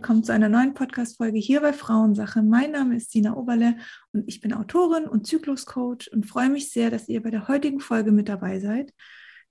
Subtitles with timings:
[0.00, 2.40] willkommen zu einer neuen Podcast-Folge hier bei Frauensache.
[2.40, 3.76] Mein Name ist Sina Oberle
[4.14, 7.80] und ich bin Autorin und Zykluscoach und freue mich sehr, dass ihr bei der heutigen
[7.80, 8.94] Folge mit dabei seid.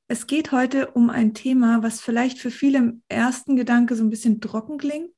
[0.07, 4.09] Es geht heute um ein Thema, was vielleicht für viele im ersten Gedanke so ein
[4.09, 5.11] bisschen trocken klingt,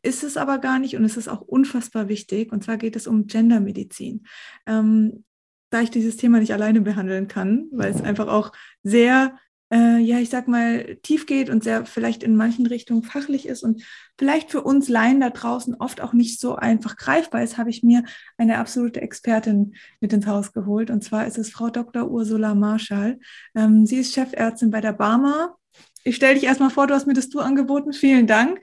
[0.00, 2.50] ist es aber gar nicht und es ist auch unfassbar wichtig.
[2.50, 4.24] Und zwar geht es um Gendermedizin.
[4.64, 5.22] Ähm,
[5.68, 9.36] da ich dieses Thema nicht alleine behandeln kann, weil es einfach auch sehr
[9.72, 13.62] äh, ja, ich sag mal, tief geht und sehr vielleicht in manchen Richtungen fachlich ist
[13.62, 13.84] und
[14.18, 17.82] vielleicht für uns Laien da draußen oft auch nicht so einfach greifbar ist, habe ich
[17.82, 18.04] mir
[18.38, 20.90] eine absolute Expertin mit ins Haus geholt.
[20.90, 22.10] Und zwar ist es Frau Dr.
[22.10, 23.18] Ursula Marschall.
[23.54, 25.56] Ähm, sie ist Chefärztin bei der Barmer.
[26.04, 27.92] Ich stelle dich erstmal vor, du hast mir das Du angeboten.
[27.92, 28.60] Vielen Dank.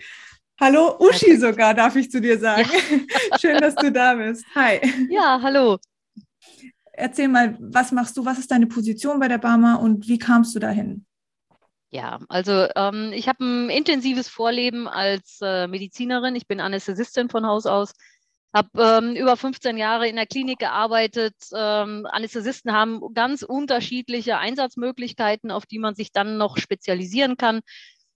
[0.60, 2.70] Hallo, Uschi sogar, darf ich zu dir sagen.
[3.30, 3.38] Ja.
[3.40, 4.46] Schön, dass du da bist.
[4.56, 4.80] Hi.
[5.10, 5.78] Ja, hallo.
[6.98, 10.56] Erzähl mal, was machst du, was ist deine Position bei der Barmer und wie kamst
[10.56, 11.06] du dahin?
[11.92, 16.36] Ja, also ähm, ich habe ein intensives Vorleben als äh, Medizinerin.
[16.36, 17.94] Ich bin Anästhesistin von Haus aus,
[18.54, 21.36] habe ähm, über 15 Jahre in der Klinik gearbeitet.
[21.54, 27.60] Ähm, Anästhesisten haben ganz unterschiedliche Einsatzmöglichkeiten, auf die man sich dann noch spezialisieren kann.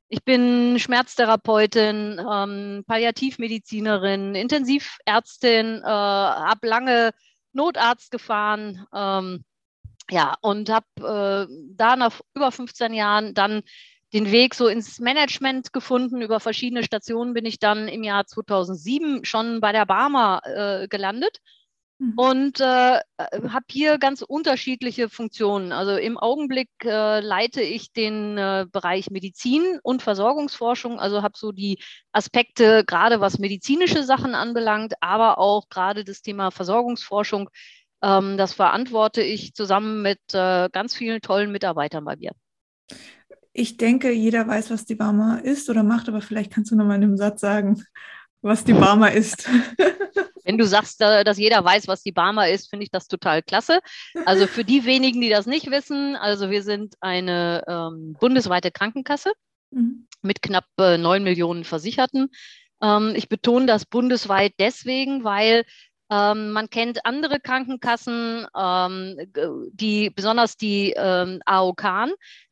[0.08, 7.12] Ich bin Schmerztherapeutin, ähm, Palliativmedizinerin, Intensivärztin, äh, habe lange
[7.54, 8.86] Notarzt gefahren.
[8.94, 9.44] Ähm,
[10.10, 13.62] ja, und habe äh, da nach über 15 Jahren dann
[14.14, 16.22] den Weg so ins Management gefunden.
[16.22, 21.40] Über verschiedene Stationen bin ich dann im Jahr 2007 schon bei der Barmer äh, gelandet.
[22.16, 25.74] Und äh, habe hier ganz unterschiedliche Funktionen.
[25.74, 31.52] Also im Augenblick äh, leite ich den äh, Bereich Medizin und Versorgungsforschung, also habe so
[31.52, 37.50] die Aspekte, gerade was medizinische Sachen anbelangt, aber auch gerade das Thema Versorgungsforschung.
[38.02, 42.32] Ähm, das verantworte ich zusammen mit äh, ganz vielen tollen Mitarbeitern bei mir.
[43.52, 46.86] Ich denke, jeder weiß, was die Barmer ist oder macht, aber vielleicht kannst du noch
[46.86, 47.84] mal in einem Satz sagen,
[48.42, 49.50] was die Barmer ist.
[50.44, 53.80] Wenn du sagst, dass jeder weiß, was die Barmer ist, finde ich das total klasse.
[54.26, 59.32] Also für die wenigen, die das nicht wissen, also wir sind eine ähm, bundesweite Krankenkasse
[59.72, 60.08] mhm.
[60.22, 62.30] mit knapp äh, 9 Millionen Versicherten.
[62.82, 65.66] Ähm, ich betone das bundesweit deswegen, weil
[66.12, 69.18] ähm, man kennt andere Krankenkassen, ähm,
[69.74, 71.84] die besonders die ähm, AOK.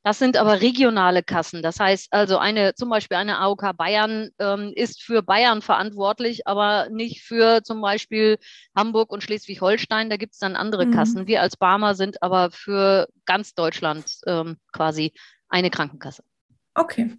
[0.03, 1.63] Das sind aber regionale Kassen.
[1.63, 6.87] Das heißt also eine zum Beispiel eine AOK Bayern ähm, ist für Bayern verantwortlich, aber
[6.89, 8.37] nicht für zum Beispiel
[8.75, 10.09] Hamburg und Schleswig-Holstein.
[10.09, 10.91] Da gibt es dann andere mhm.
[10.91, 11.27] Kassen.
[11.27, 15.13] Wir als Barmer sind aber für ganz Deutschland ähm, quasi
[15.49, 16.23] eine Krankenkasse.
[16.75, 17.17] Okay.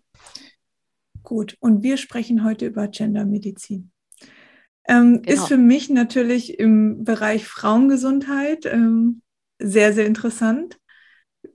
[1.24, 1.56] Gut.
[1.58, 3.90] Und wir sprechen heute über Gendermedizin.
[4.88, 5.42] Ähm, genau.
[5.42, 9.22] Ist für mich natürlich im Bereich Frauengesundheit ähm,
[9.58, 10.78] sehr, sehr interessant.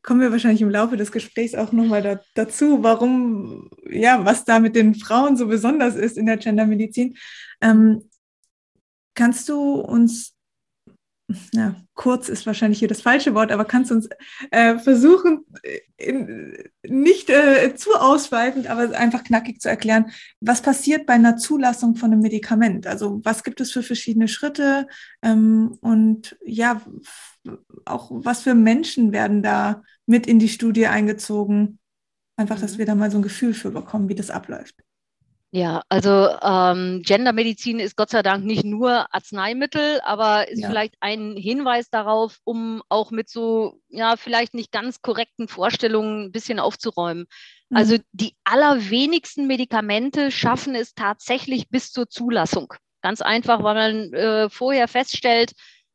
[0.02, 4.60] Kommen wir wahrscheinlich im Laufe des Gesprächs auch nochmal da, dazu, warum, ja, was da
[4.60, 7.16] mit den Frauen so besonders ist in der Gendermedizin.
[7.62, 8.10] Ähm,
[9.16, 10.36] kannst du uns
[11.54, 14.10] na, kurz ist wahrscheinlich hier das falsche Wort, aber kannst du uns
[14.52, 15.46] äh, versuchen,
[15.98, 21.96] in, nicht äh, zu ausweitend, aber einfach knackig zu erklären, was passiert bei einer Zulassung
[21.96, 22.88] von einem Medikament?
[22.88, 24.88] Also was gibt es für verschiedene Schritte
[25.22, 26.82] ähm, und ja,
[27.86, 31.80] auch was für Menschen werden da mit in die Studie eingezogen?
[32.36, 32.78] Einfach, dass mhm.
[32.80, 34.76] wir da mal so ein Gefühl für bekommen, wie das abläuft.
[35.56, 40.68] Ja, also ähm, Gendermedizin ist Gott sei Dank nicht nur Arzneimittel, aber ist ja.
[40.68, 46.32] vielleicht ein Hinweis darauf, um auch mit so, ja, vielleicht nicht ganz korrekten Vorstellungen ein
[46.32, 47.28] bisschen aufzuräumen.
[47.70, 47.78] Mhm.
[47.78, 52.74] Also die allerwenigsten Medikamente schaffen es tatsächlich bis zur Zulassung.
[53.04, 55.52] Ganz einfach, weil man äh, vorher feststellt,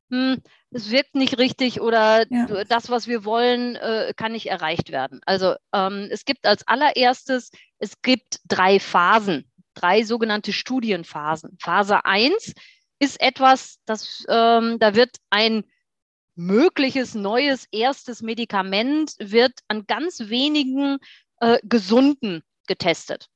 [0.08, 0.40] hm,
[0.70, 2.64] es wirkt nicht richtig oder ja.
[2.64, 5.20] das, was wir wollen, äh, kann nicht erreicht werden.
[5.24, 11.56] Also ähm, es gibt als allererstes, es gibt drei Phasen drei sogenannte Studienphasen.
[11.60, 12.54] Phase 1
[12.98, 15.64] ist etwas, das, ähm, da wird ein
[16.34, 20.98] mögliches neues erstes Medikament wird an ganz wenigen
[21.40, 23.26] äh, Gesunden getestet.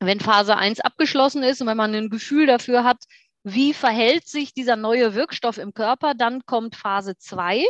[0.00, 3.04] Wenn Phase 1 abgeschlossen ist und wenn man ein Gefühl dafür hat,
[3.44, 7.64] wie verhält sich dieser neue Wirkstoff im Körper, dann kommt Phase 2.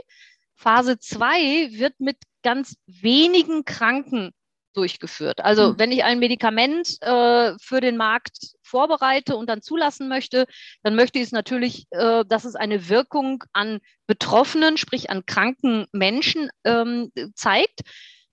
[0.56, 4.32] Phase 2 wird mit ganz wenigen Kranken
[4.74, 5.40] durchgeführt.
[5.40, 5.78] Also mhm.
[5.78, 10.46] wenn ich ein Medikament äh, für den Markt vorbereite und dann zulassen möchte,
[10.82, 15.86] dann möchte ich es natürlich, äh, dass es eine Wirkung an Betroffenen, sprich an kranken
[15.92, 17.80] Menschen ähm, zeigt.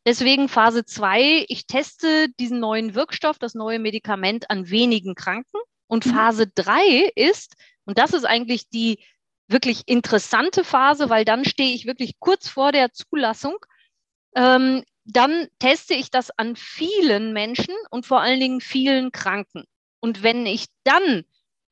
[0.06, 5.60] Deswegen Phase 2, ich teste diesen neuen Wirkstoff, das neue Medikament an wenigen Kranken.
[5.88, 6.12] Und mhm.
[6.12, 7.56] Phase 3 ist,
[7.86, 9.00] und das ist eigentlich die
[9.48, 13.58] wirklich interessante Phase, weil dann stehe ich wirklich kurz vor der Zulassung.
[14.36, 19.66] Ähm, dann teste ich das an vielen Menschen und vor allen Dingen vielen Kranken.
[20.00, 21.24] Und wenn ich dann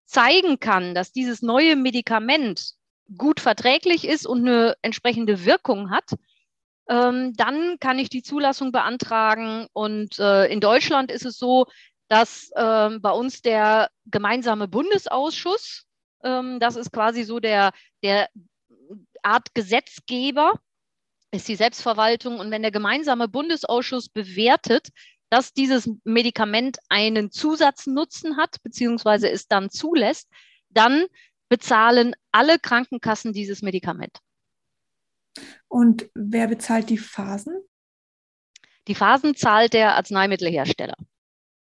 [0.05, 2.73] zeigen kann, dass dieses neue Medikament
[3.17, 6.11] gut verträglich ist und eine entsprechende Wirkung hat,
[6.89, 9.67] ähm, dann kann ich die Zulassung beantragen.
[9.73, 11.65] Und äh, in Deutschland ist es so,
[12.13, 15.87] dass äh, bei uns der gemeinsame Bundesausschuss,
[16.23, 17.71] ähm, das ist quasi so der,
[18.03, 18.29] der
[19.23, 20.53] Art Gesetzgeber,
[21.31, 22.39] ist die Selbstverwaltung.
[22.39, 24.89] Und wenn der gemeinsame Bundesausschuss bewertet,
[25.31, 30.29] dass dieses Medikament einen Zusatznutzen hat, beziehungsweise es dann zulässt,
[30.69, 31.07] dann
[31.49, 34.19] bezahlen alle Krankenkassen dieses Medikament.
[35.67, 37.55] Und wer bezahlt die Phasen?
[38.87, 40.93] Die Phasen zahlt der Arzneimittelhersteller.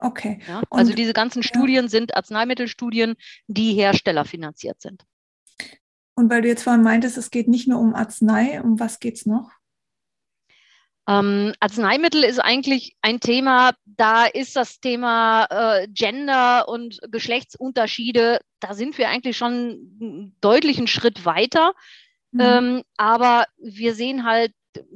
[0.03, 0.41] Okay.
[0.49, 1.89] Ja, also diese ganzen Studien ja.
[1.89, 3.15] sind Arzneimittelstudien,
[3.47, 5.05] die herstellerfinanziert sind.
[6.15, 9.17] Und weil du jetzt vorhin meintest, es geht nicht nur um Arznei, um was geht
[9.17, 9.51] es noch?
[11.09, 18.75] Ähm, Arzneimittel ist eigentlich ein Thema, da ist das Thema äh, Gender und Geschlechtsunterschiede, da
[18.75, 19.53] sind wir eigentlich schon
[20.01, 21.75] einen deutlichen Schritt weiter.
[22.31, 22.41] Mhm.
[22.41, 24.53] Ähm, aber wir sehen halt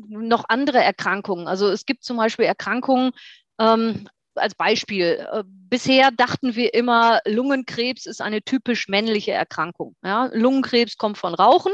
[0.08, 1.48] noch andere Erkrankungen.
[1.48, 3.10] Also es gibt zum Beispiel Erkrankungen,
[3.58, 9.96] ähm, als Beispiel, äh, bisher dachten wir immer, Lungenkrebs ist eine typisch männliche Erkrankung.
[10.02, 10.30] Ja?
[10.32, 11.72] Lungenkrebs kommt von Rauchen.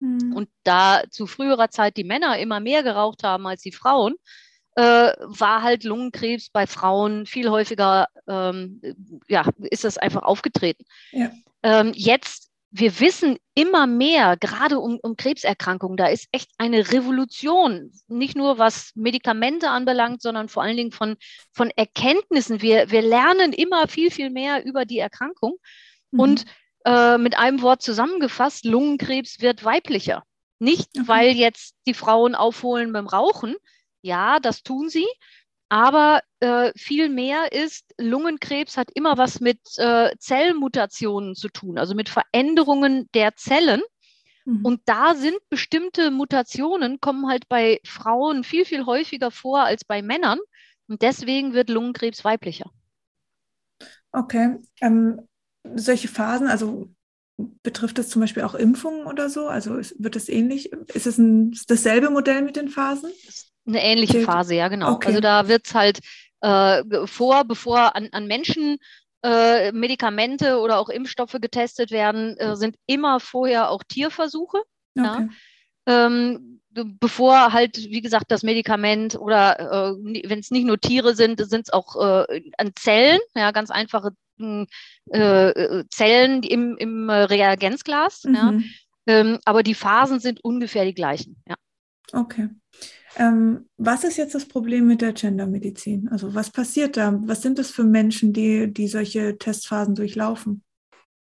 [0.00, 0.34] Mhm.
[0.34, 4.14] Und da zu früherer Zeit die Männer immer mehr geraucht haben als die Frauen,
[4.74, 8.80] äh, war halt Lungenkrebs bei Frauen viel häufiger, ähm,
[9.28, 10.84] ja, ist das einfach aufgetreten.
[11.12, 11.30] Ja.
[11.62, 17.92] Ähm, jetzt wir wissen immer mehr, gerade um, um Krebserkrankungen, da ist echt eine Revolution,
[18.08, 21.16] nicht nur was Medikamente anbelangt, sondern vor allen Dingen von,
[21.52, 22.62] von Erkenntnissen.
[22.62, 25.58] Wir, wir lernen immer viel, viel mehr über die Erkrankung.
[26.12, 26.20] Mhm.
[26.20, 26.44] Und
[26.86, 30.24] äh, mit einem Wort zusammengefasst, Lungenkrebs wird weiblicher.
[30.58, 31.08] Nicht, okay.
[31.08, 33.54] weil jetzt die Frauen aufholen beim Rauchen.
[34.00, 35.06] Ja, das tun sie.
[35.72, 41.94] Aber äh, viel mehr ist, Lungenkrebs hat immer was mit äh, Zellmutationen zu tun, also
[41.94, 43.80] mit Veränderungen der Zellen.
[44.44, 44.66] Mhm.
[44.66, 50.02] Und da sind bestimmte Mutationen, kommen halt bei Frauen viel, viel häufiger vor als bei
[50.02, 50.40] Männern.
[50.88, 52.70] Und deswegen wird Lungenkrebs weiblicher.
[54.12, 54.58] Okay.
[54.82, 55.26] Ähm,
[55.74, 56.90] solche Phasen, also
[57.62, 59.46] betrifft das zum Beispiel auch Impfungen oder so?
[59.48, 60.70] Also wird es ähnlich?
[60.92, 63.10] Ist es ein, dasselbe Modell mit den Phasen?
[63.66, 64.92] Eine ähnliche Phase, ja, genau.
[64.94, 65.08] Okay.
[65.08, 66.00] Also da wird es halt
[66.40, 68.78] äh, vor, bevor an, an Menschen
[69.22, 74.58] äh, Medikamente oder auch Impfstoffe getestet werden, äh, sind immer vorher auch Tierversuche.
[74.98, 75.06] Okay.
[75.06, 75.28] Ja?
[75.86, 81.38] Ähm, bevor halt, wie gesagt, das Medikament oder äh, wenn es nicht nur Tiere sind,
[81.48, 84.12] sind es auch äh, an Zellen, ja, ganz einfache
[85.10, 88.24] äh, Zellen im, im Reagenzglas.
[88.24, 88.34] Mhm.
[88.34, 88.52] Ja.
[89.06, 91.36] Ähm, aber die Phasen sind ungefähr die gleichen.
[91.48, 91.56] Ja.
[92.12, 92.48] Okay.
[93.16, 96.08] Ähm, was ist jetzt das Problem mit der Gendermedizin?
[96.08, 97.18] Also was passiert da?
[97.24, 100.62] Was sind das für Menschen, die, die solche Testphasen durchlaufen?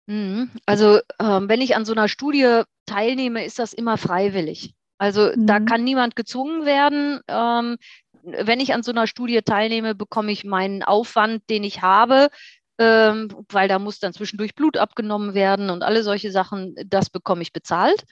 [0.07, 0.51] Mhm.
[0.65, 4.73] Also ähm, wenn ich an so einer Studie teilnehme, ist das immer freiwillig.
[4.97, 5.47] Also mhm.
[5.47, 7.19] da kann niemand gezwungen werden.
[7.27, 7.77] Ähm,
[8.23, 12.29] wenn ich an so einer Studie teilnehme, bekomme ich meinen Aufwand, den ich habe,
[12.77, 17.41] ähm, weil da muss dann zwischendurch Blut abgenommen werden und alle solche Sachen, das bekomme
[17.41, 18.03] ich bezahlt.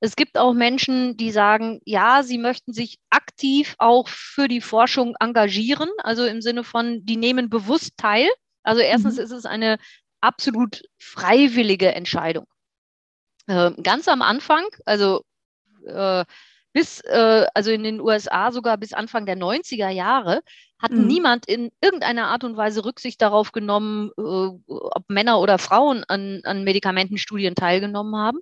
[0.00, 2.98] Es gibt auch Menschen, die sagen, ja, sie möchten sich
[3.36, 8.28] aktiv auch für die Forschung engagieren, also im Sinne von, die nehmen bewusst teil.
[8.62, 9.22] Also erstens mhm.
[9.22, 9.76] ist es eine
[10.22, 12.46] absolut freiwillige Entscheidung.
[13.46, 15.22] Äh, ganz am Anfang, also
[15.86, 16.24] äh,
[16.72, 20.40] bis, äh, also in den USA sogar bis Anfang der 90er Jahre,
[20.78, 21.06] hat mhm.
[21.06, 24.22] niemand in irgendeiner Art und Weise Rücksicht darauf genommen, äh,
[24.66, 28.38] ob Männer oder Frauen an, an Medikamentenstudien teilgenommen haben.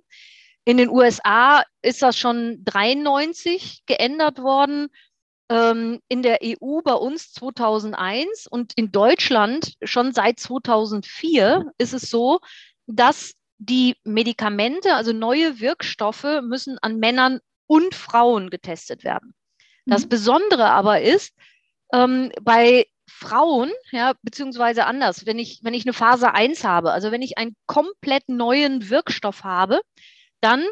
[0.65, 4.89] In den USA ist das schon 93 geändert worden,
[5.49, 12.09] ähm, in der EU bei uns 2001 und in Deutschland schon seit 2004 ist es
[12.09, 12.39] so,
[12.87, 19.33] dass die Medikamente, also neue Wirkstoffe, müssen an Männern und Frauen getestet werden.
[19.85, 20.09] Das mhm.
[20.09, 21.33] Besondere aber ist,
[21.93, 27.11] ähm, bei Frauen, ja, beziehungsweise anders, wenn ich, wenn ich eine Phase 1 habe, also
[27.11, 29.79] wenn ich einen komplett neuen Wirkstoff habe,
[30.41, 30.63] dann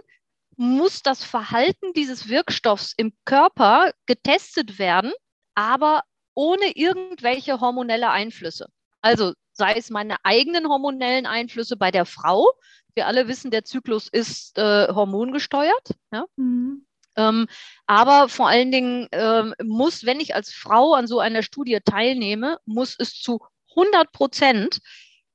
[0.56, 5.12] muss das Verhalten dieses Wirkstoffs im Körper getestet werden,
[5.56, 6.04] aber
[6.36, 8.68] ohne irgendwelche hormonelle Einflüsse.
[9.02, 12.52] Also sei es meine eigenen hormonellen Einflüsse bei der Frau.
[12.96, 15.92] Wir alle wissen, der Zyklus ist äh, hormongesteuert.
[16.12, 16.26] Ja?
[16.36, 16.86] Mhm.
[17.16, 17.48] Ähm,
[17.86, 22.58] aber vor allen Dingen ähm, muss, wenn ich als Frau an so einer Studie teilnehme,
[22.66, 23.40] muss es zu
[23.76, 24.80] 100 Prozent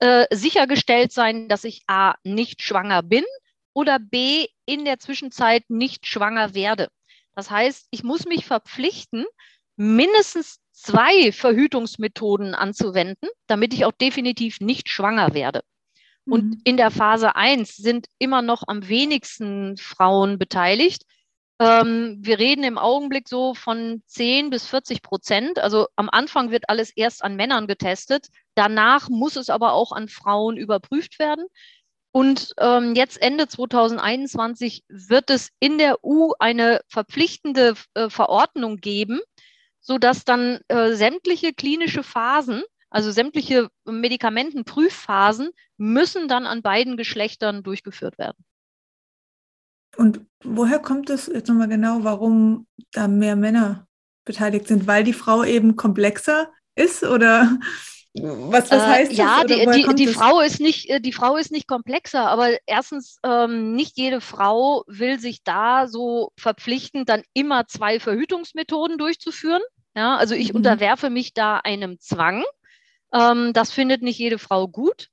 [0.00, 3.24] äh, sichergestellt sein, dass ich A, nicht schwanger bin,
[3.72, 6.88] oder B, in der Zwischenzeit nicht schwanger werde.
[7.34, 9.24] Das heißt, ich muss mich verpflichten,
[9.76, 15.62] mindestens zwei Verhütungsmethoden anzuwenden, damit ich auch definitiv nicht schwanger werde.
[16.26, 16.60] Und mhm.
[16.64, 21.04] in der Phase 1 sind immer noch am wenigsten Frauen beteiligt.
[21.60, 25.58] Ähm, wir reden im Augenblick so von 10 bis 40 Prozent.
[25.58, 28.28] Also am Anfang wird alles erst an Männern getestet.
[28.54, 31.46] Danach muss es aber auch an Frauen überprüft werden.
[32.18, 39.20] Und ähm, jetzt Ende 2021 wird es in der EU eine verpflichtende äh, Verordnung geben,
[39.78, 48.18] sodass dann äh, sämtliche klinische Phasen, also sämtliche Medikamentenprüfphasen, müssen dann an beiden Geschlechtern durchgeführt
[48.18, 48.44] werden.
[49.96, 53.86] Und woher kommt es jetzt nochmal genau, warum da mehr Männer
[54.24, 54.88] beteiligt sind?
[54.88, 57.60] Weil die Frau eben komplexer ist oder
[58.14, 59.56] was, was äh, heißt äh, ja, das?
[59.56, 63.18] Ja, die, die, die Frau ist nicht, äh, die Frau ist nicht komplexer, aber erstens,
[63.24, 69.62] ähm, nicht jede Frau will sich da so verpflichten, dann immer zwei Verhütungsmethoden durchzuführen.
[69.94, 70.56] Ja, also ich mhm.
[70.56, 72.44] unterwerfe mich da einem Zwang.
[73.12, 75.08] Ähm, das findet nicht jede Frau gut.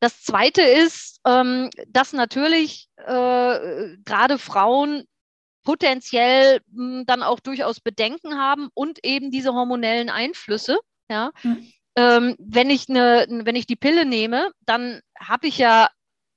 [0.00, 5.04] Das Zweite ist, ähm, dass natürlich äh, gerade Frauen
[5.64, 10.78] potenziell mh, hm, dann auch durchaus Bedenken haben und eben diese hormonellen Einflüsse.
[11.10, 11.32] Ja.
[11.42, 11.72] Mhm.
[11.98, 15.88] Ähm, wenn, ich ne, wenn ich die Pille nehme, dann habe ich ja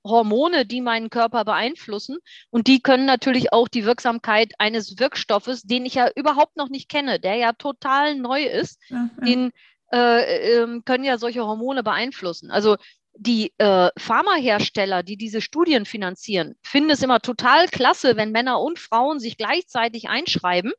[0.04, 2.18] Hormone, die meinen Körper beeinflussen.
[2.50, 6.90] Und die können natürlich auch die Wirksamkeit eines Wirkstoffes, den ich ja überhaupt noch nicht
[6.90, 9.08] kenne, der ja total neu ist, ja.
[9.24, 9.52] den
[9.94, 12.50] äh, äh, können ja solche Hormone beeinflussen.
[12.50, 12.78] Also
[13.14, 18.80] die äh, Pharmahersteller, die diese Studien finanzieren, finden es immer total klasse, wenn Männer und
[18.80, 20.72] Frauen sich gleichzeitig einschreiben,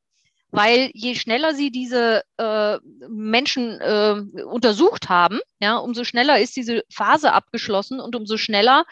[0.52, 2.78] weil je schneller sie diese äh,
[3.09, 8.85] Menschen äh, untersucht haben, ja, umso schneller ist diese Phase abgeschlossen und umso schneller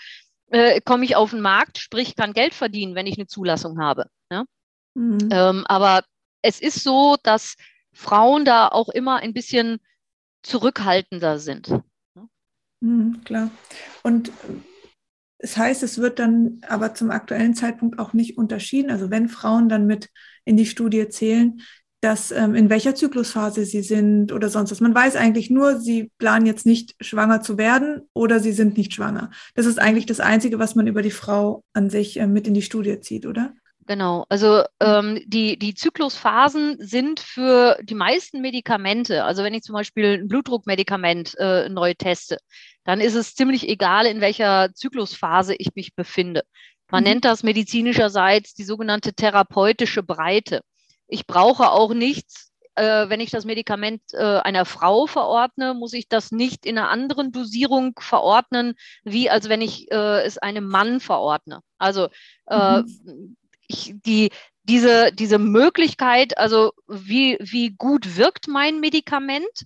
[0.50, 4.06] äh, komme ich auf den Markt, sprich kann Geld verdienen, wenn ich eine Zulassung habe.
[4.32, 4.44] Ja?
[4.94, 5.28] Mhm.
[5.30, 6.02] Ähm, aber
[6.42, 7.56] es ist so, dass
[7.92, 9.78] Frauen da auch immer ein bisschen
[10.42, 11.70] zurückhaltender sind.
[12.80, 13.50] Mhm, klar.
[14.02, 14.32] Und
[15.42, 18.90] es heißt, es wird dann aber zum aktuellen Zeitpunkt auch nicht unterschieden.
[18.90, 20.10] Also wenn Frauen dann mit
[20.44, 21.60] in die Studie zählen,
[22.02, 24.80] dass ähm, in welcher Zyklusphase sie sind oder sonst was.
[24.80, 28.94] Man weiß eigentlich nur, sie planen jetzt nicht schwanger zu werden oder sie sind nicht
[28.94, 29.30] schwanger.
[29.54, 32.54] Das ist eigentlich das Einzige, was man über die Frau an sich äh, mit in
[32.54, 33.54] die Studie zieht, oder?
[33.86, 39.74] Genau, also ähm, die, die Zyklusphasen sind für die meisten Medikamente, also wenn ich zum
[39.74, 42.38] Beispiel ein Blutdruckmedikament äh, neu teste,
[42.84, 46.42] dann ist es ziemlich egal, in welcher Zyklusphase ich mich befinde.
[46.90, 47.10] Man mhm.
[47.10, 50.60] nennt das medizinischerseits die sogenannte therapeutische Breite.
[51.08, 56.06] Ich brauche auch nichts, äh, wenn ich das Medikament äh, einer Frau verordne, muss ich
[56.08, 61.00] das nicht in einer anderen Dosierung verordnen, wie als wenn ich äh, es einem Mann
[61.00, 61.60] verordne.
[61.78, 62.08] Also
[62.46, 63.36] äh, mhm
[63.70, 64.30] ich, die,
[64.64, 69.64] diese, diese Möglichkeit, also wie, wie gut wirkt mein Medikament,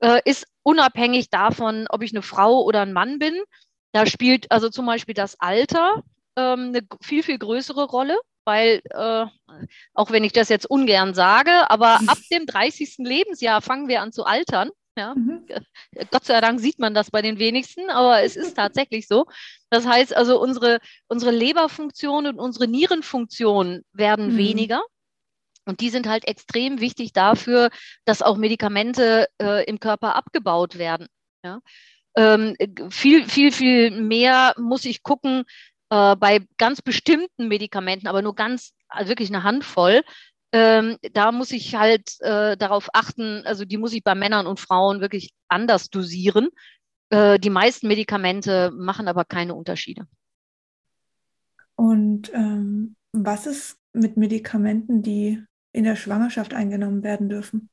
[0.00, 3.40] äh, ist unabhängig davon, ob ich eine Frau oder ein Mann bin.
[3.92, 6.02] Da spielt also zum Beispiel das Alter
[6.36, 9.26] ähm, eine viel, viel größere Rolle, weil, äh,
[9.94, 12.96] auch wenn ich das jetzt ungern sage, aber ab dem 30.
[12.98, 14.70] Lebensjahr fangen wir an zu altern.
[14.96, 15.14] Ja?
[15.14, 15.46] Mhm.
[16.10, 19.26] Gott sei Dank sieht man das bei den wenigsten, aber es ist tatsächlich so.
[19.70, 24.36] Das heißt also, unsere, unsere Leberfunktion und unsere Nierenfunktion werden mhm.
[24.36, 24.82] weniger.
[25.64, 27.70] Und die sind halt extrem wichtig dafür,
[28.04, 31.06] dass auch Medikamente äh, im Körper abgebaut werden.
[31.44, 31.60] Ja?
[32.16, 32.56] Ähm,
[32.90, 35.44] viel, viel, viel mehr muss ich gucken
[35.90, 40.02] äh, bei ganz bestimmten Medikamenten, aber nur ganz, also wirklich eine Handvoll,
[40.52, 44.60] ähm, da muss ich halt äh, darauf achten, also die muss ich bei Männern und
[44.60, 46.50] Frauen wirklich anders dosieren.
[47.08, 50.06] Äh, die meisten Medikamente machen aber keine Unterschiede.
[51.74, 55.42] Und ähm, was ist mit Medikamenten, die
[55.72, 57.70] in der Schwangerschaft eingenommen werden dürfen?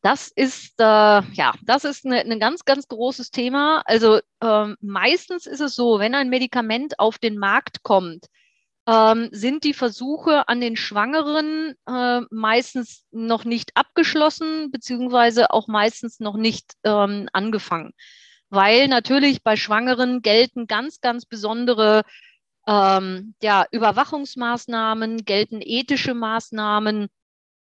[0.00, 3.82] Das ist äh, ja, das ist ein ne ganz, ganz großes Thema.
[3.84, 8.26] Also ähm, meistens ist es so, wenn ein Medikament auf den Markt kommt,
[8.88, 16.20] ähm, sind die Versuche an den Schwangeren äh, meistens noch nicht abgeschlossen, beziehungsweise auch meistens
[16.20, 17.92] noch nicht ähm, angefangen.
[18.48, 22.02] Weil natürlich bei Schwangeren gelten ganz, ganz besondere
[22.66, 27.08] ähm, ja, Überwachungsmaßnahmen, gelten ethische Maßnahmen.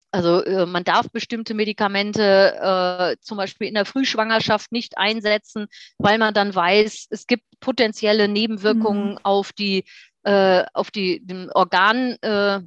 [0.10, 5.68] Also äh, man darf bestimmte Medikamente äh, zum Beispiel in der Frühschwangerschaft nicht einsetzen,
[6.00, 9.20] weil man dann weiß, es gibt potenzielle Nebenwirkungen mhm.
[9.22, 9.86] auf die
[10.24, 12.62] äh, auf die den Organ äh,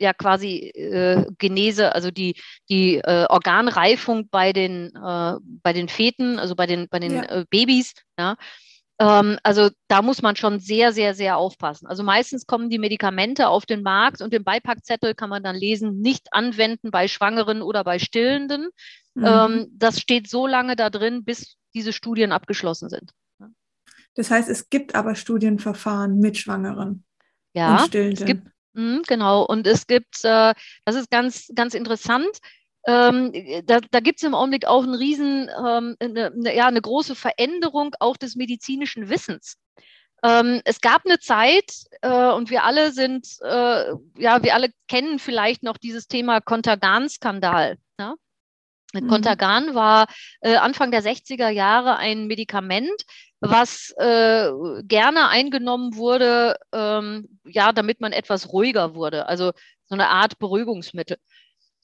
[0.00, 2.36] ja quasi äh, Genese, also die,
[2.68, 7.22] die äh, Organreifung bei den, äh, bei den Feten, also bei den, bei den ja.
[7.24, 7.94] äh, Babys.
[8.18, 8.36] Ja.
[9.00, 11.86] Ähm, also da muss man schon sehr, sehr, sehr aufpassen.
[11.86, 16.00] Also meistens kommen die Medikamente auf den Markt und den Beipackzettel kann man dann lesen,
[16.00, 18.70] nicht anwenden bei Schwangeren oder bei Stillenden.
[19.14, 19.24] Mhm.
[19.24, 23.12] Ähm, das steht so lange da drin, bis diese Studien abgeschlossen sind.
[24.18, 27.04] Das heißt, es gibt aber Studienverfahren mit Schwangeren.
[27.54, 28.18] Ja, und Stillenden.
[28.18, 29.44] es gibt, mh, genau.
[29.44, 32.26] Und es gibt, äh, das ist ganz, ganz interessant,
[32.88, 33.32] ähm,
[33.66, 37.14] da da gibt es im Augenblick auch einen riesen, ähm, eine, eine, ja, eine große
[37.14, 39.56] Veränderung auch des medizinischen Wissens.
[40.24, 41.70] Ähm, es gab eine Zeit
[42.02, 47.78] äh, und wir alle sind, äh, ja, wir alle kennen vielleicht noch dieses Thema Contergan-Skandal.
[48.00, 48.16] Ja?
[48.94, 49.08] Mhm.
[49.08, 50.06] Contergan war
[50.40, 53.04] äh, Anfang der 60er Jahre ein Medikament,
[53.40, 54.50] was äh,
[54.82, 59.26] gerne eingenommen wurde, ähm, ja, damit man etwas ruhiger wurde.
[59.26, 59.52] Also
[59.86, 61.18] so eine Art Beruhigungsmittel.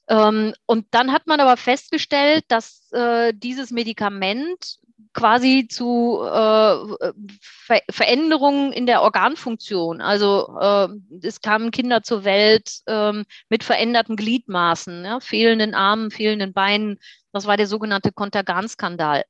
[0.08, 4.78] Ähm, und dann hat man aber festgestellt, dass äh, dieses Medikament
[5.12, 10.88] quasi zu äh, Ver Veränderungen in der Organfunktion, also äh,
[11.23, 16.99] es kamen Kinder zur Welt ähm, mit veränderten Gliedmaßen, ja, fehlenden Armen, fehlenden Beinen.
[17.32, 19.25] Das war der sogenannte Kontergan-Skandal.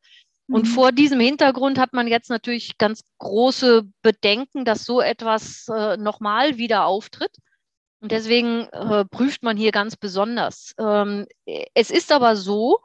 [0.48, 0.70] Und mhm.
[0.70, 6.58] vor diesem Hintergrund hat man jetzt natürlich ganz große Bedenken, dass so etwas äh, nochmal
[6.58, 7.34] wieder auftritt.
[8.00, 10.74] Und deswegen äh, prüft man hier ganz besonders.
[10.78, 11.26] Ähm,
[11.72, 12.80] es ist aber so,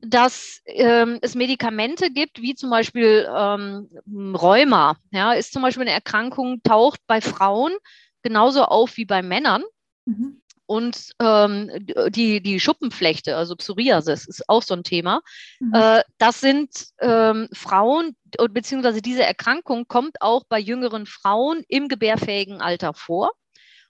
[0.00, 3.88] dass ähm, es Medikamente gibt, wie zum Beispiel ähm,
[4.34, 4.96] Rheuma.
[5.12, 7.72] Ja, ist zum Beispiel eine Erkrankung, taucht bei Frauen
[8.22, 9.62] genauso auf wie bei Männern.
[10.06, 10.42] Mhm.
[10.66, 11.70] Und ähm,
[12.08, 15.20] die, die Schuppenflechte, also Psoriasis, ist auch so ein Thema.
[15.60, 15.74] Mhm.
[15.74, 18.16] Äh, das sind ähm, Frauen,
[18.50, 23.32] beziehungsweise diese Erkrankung kommt auch bei jüngeren Frauen im gebärfähigen Alter vor.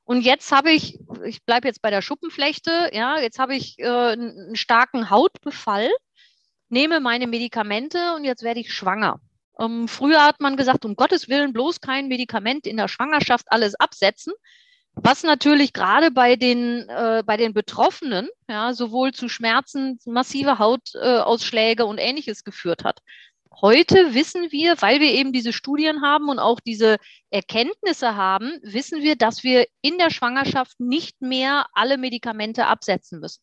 [0.04, 3.86] Und jetzt habe ich, ich bleibe jetzt bei der Schuppenflechte, ja, jetzt habe ich äh,
[3.86, 5.90] einen starken Hautbefall,
[6.68, 9.20] nehme meine Medikamente und jetzt werde ich schwanger.
[9.58, 13.74] Ähm, früher hat man gesagt, um Gottes Willen bloß kein Medikament in der Schwangerschaft alles
[13.76, 14.34] absetzen,
[14.94, 21.84] was natürlich gerade bei den, äh, bei den Betroffenen ja, sowohl zu Schmerzen, massive Hautausschläge
[21.84, 23.00] und ähnliches geführt hat.
[23.60, 26.96] Heute wissen wir, weil wir eben diese Studien haben und auch diese
[27.30, 33.42] Erkenntnisse haben, wissen wir, dass wir in der Schwangerschaft nicht mehr alle Medikamente absetzen müssen.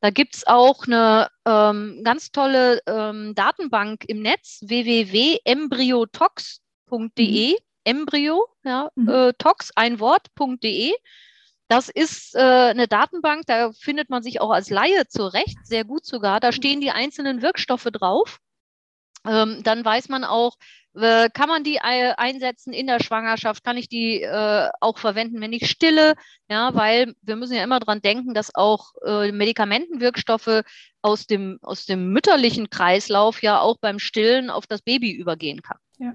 [0.00, 7.56] Da gibt es auch eine ähm, ganz tolle ähm, Datenbank im Netz, www.embryotox.de, mhm.
[7.84, 9.08] Embryo, ja, mhm.
[9.08, 10.92] äh, Tox, ein Wort.de.
[11.68, 16.04] Das ist äh, eine Datenbank, da findet man sich auch als Laie zurecht, sehr gut
[16.04, 16.40] sogar.
[16.40, 18.40] Da stehen die einzelnen Wirkstoffe drauf.
[19.24, 20.56] Ähm, dann weiß man auch,
[20.94, 23.62] äh, kann man die einsetzen in der Schwangerschaft?
[23.62, 26.14] Kann ich die äh, auch verwenden, wenn ich stille?
[26.48, 30.62] Ja, weil wir müssen ja immer dran denken, dass auch äh, Medikamentenwirkstoffe
[31.02, 35.78] aus dem, aus dem mütterlichen Kreislauf ja auch beim Stillen auf das Baby übergehen kann.
[35.98, 36.14] Ja.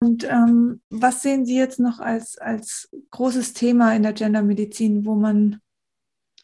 [0.00, 5.14] Und ähm, was sehen Sie jetzt noch als, als großes Thema in der Gendermedizin, wo
[5.14, 5.60] man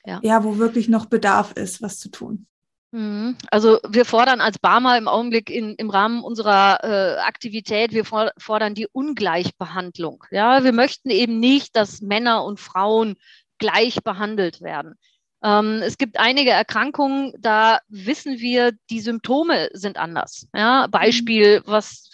[0.04, 0.20] ja.
[0.22, 2.46] ja, wo wirklich noch Bedarf ist, was zu tun?
[2.90, 3.36] Mhm.
[3.50, 8.74] Also wir fordern als Barmer im Augenblick in, im Rahmen unserer äh, Aktivität, wir fordern
[8.74, 10.24] die Ungleichbehandlung.
[10.30, 13.16] Ja, wir möchten eben nicht, dass Männer und Frauen
[13.58, 14.94] gleich behandelt werden.
[15.42, 20.46] Ähm, es gibt einige Erkrankungen, da wissen wir, die Symptome sind anders.
[20.54, 22.10] Ja, Beispiel, was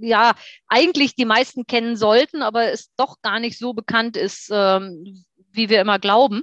[0.00, 0.32] ja
[0.68, 5.68] eigentlich die meisten kennen sollten, aber es doch gar nicht so bekannt ist, ähm, wie
[5.68, 6.42] wir immer glauben.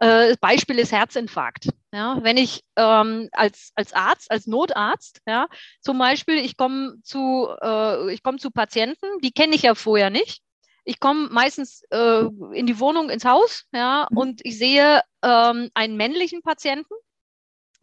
[0.00, 1.70] Äh, Beispiel ist Herzinfarkt.
[1.92, 5.48] Ja, wenn ich ähm, als, als Arzt, als Notarzt, ja,
[5.80, 10.10] zum Beispiel, ich komme zu, äh, ich komme zu Patienten, die kenne ich ja vorher
[10.10, 10.42] nicht.
[10.84, 14.18] Ich komme meistens äh, in die Wohnung, ins Haus, ja, mhm.
[14.18, 16.94] und ich sehe ähm, einen männlichen Patienten,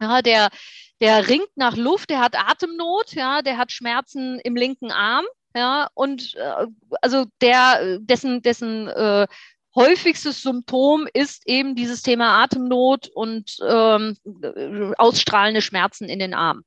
[0.00, 0.48] ja, der,
[1.00, 5.88] der ringt nach Luft, der hat Atemnot, ja, der hat Schmerzen im linken Arm, ja,
[5.94, 6.66] und äh,
[7.02, 9.26] also der, dessen, dessen äh,
[9.74, 14.16] häufigstes Symptom ist eben dieses Thema Atemnot und ähm,
[14.96, 16.64] ausstrahlende Schmerzen in den Armen.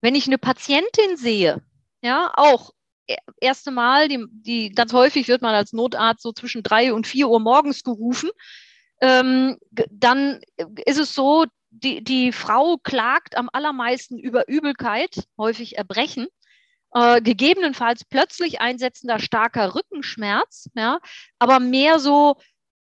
[0.00, 1.62] Wenn ich eine Patientin sehe,
[2.02, 2.70] ja, auch
[3.08, 7.06] e, erste Mal, die, die ganz häufig wird man als Notarzt so zwischen drei und
[7.06, 8.30] vier Uhr morgens gerufen,
[9.00, 9.58] ähm,
[9.90, 10.40] dann
[10.84, 11.46] ist es so,
[11.82, 16.26] die, die Frau klagt am allermeisten über Übelkeit, häufig Erbrechen
[16.94, 20.98] äh, gegebenenfalls plötzlich einsetzender starker Rückenschmerz, ja,
[21.38, 22.36] aber mehr so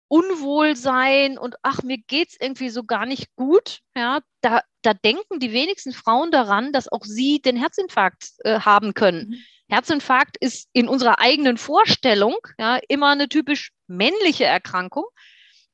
[0.07, 5.39] Unwohlsein und ach, mir geht es irgendwie so gar nicht gut, ja, da, da denken
[5.39, 9.29] die wenigsten Frauen daran, dass auch sie den Herzinfarkt äh, haben können.
[9.29, 9.35] Mhm.
[9.69, 15.05] Herzinfarkt ist in unserer eigenen Vorstellung ja, immer eine typisch männliche Erkrankung.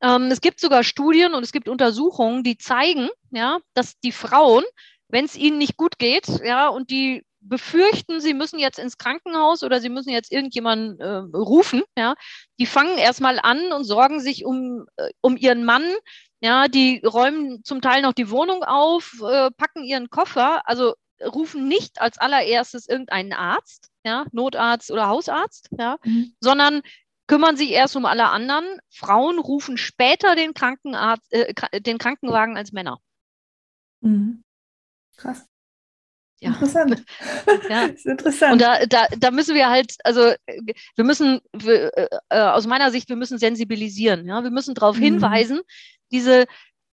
[0.02, 4.64] Ähm, es gibt sogar Studien und es gibt Untersuchungen, die zeigen, ja, dass die Frauen,
[5.08, 9.64] wenn es ihnen nicht gut geht, ja, und die befürchten, sie müssen jetzt ins Krankenhaus
[9.64, 12.16] oder sie müssen jetzt irgendjemanden äh, rufen, ja,
[12.60, 15.86] die fangen erstmal an und sorgen sich um, äh, um ihren Mann,
[16.42, 21.68] ja, die räumen zum Teil noch die Wohnung auf, äh, packen ihren Koffer, also rufen
[21.68, 26.36] nicht als allererstes irgendeinen Arzt, ja, Notarzt oder Hausarzt, ja, mhm.
[26.40, 26.82] sondern
[27.28, 28.66] kümmern sich erst um alle anderen.
[28.90, 33.00] Frauen rufen später den Krankenarzt, äh, den Krankenwagen als Männer.
[34.02, 34.44] Mhm.
[35.18, 35.46] Krass.
[36.40, 36.50] Ja.
[36.50, 37.04] Interessant.
[37.70, 37.86] ja.
[37.86, 38.54] ist interessant.
[38.54, 40.34] Und da, da, da müssen wir halt, also
[40.96, 44.26] wir müssen, wir, äh, äh, aus meiner Sicht, wir müssen sensibilisieren.
[44.26, 44.44] Ja?
[44.44, 45.04] Wir müssen darauf mhm.
[45.04, 45.62] hinweisen,
[46.12, 46.46] diese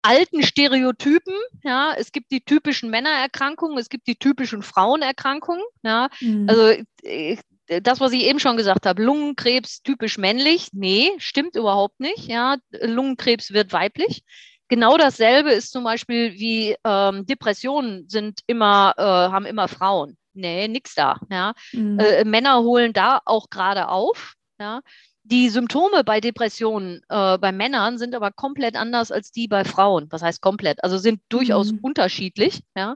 [0.02, 6.50] alten Stereotypen, ja, es gibt die typischen Männererkrankungen, es gibt die typischen Frauenerkrankungen, ja, mhm.
[6.50, 12.00] also äh, das, was ich eben schon gesagt habe, Lungenkrebs typisch männlich, nee, stimmt überhaupt
[12.00, 14.24] nicht, ja, Lungenkrebs wird weiblich.
[14.70, 20.18] Genau dasselbe ist zum Beispiel wie ähm, Depressionen sind immer, äh, haben immer Frauen.
[20.34, 21.20] Nee, nix da.
[21.30, 21.54] Ja.
[21.74, 22.00] Mhm.
[22.00, 24.34] Äh, Männer holen da auch gerade auf.
[24.60, 24.82] Ja.
[25.24, 30.08] Die Symptome bei Depressionen äh, bei Männern sind aber komplett anders als die bei Frauen.
[30.10, 30.84] Was heißt komplett?
[30.84, 31.80] Also sind durchaus mhm.
[31.82, 32.62] unterschiedlich.
[32.76, 32.96] Ja.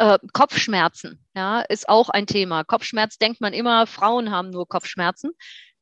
[0.00, 2.64] Äh, Kopfschmerzen, ja, ist auch ein Thema.
[2.64, 5.32] Kopfschmerz denkt man immer, Frauen haben nur Kopfschmerzen.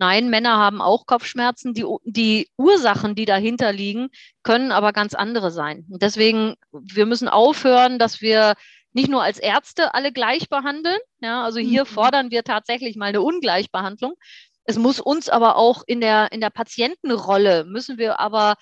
[0.00, 1.72] Nein, Männer haben auch Kopfschmerzen.
[1.72, 4.08] Die, die Ursachen, die dahinter liegen,
[4.42, 5.86] können aber ganz andere sein.
[5.88, 8.54] Und deswegen, wir müssen aufhören, dass wir
[8.92, 10.98] nicht nur als Ärzte alle gleich behandeln.
[11.20, 11.88] Ja, also hier mhm.
[11.88, 14.14] fordern wir tatsächlich mal eine Ungleichbehandlung.
[14.64, 18.56] Es muss uns aber auch in der, in der Patientenrolle, müssen wir aber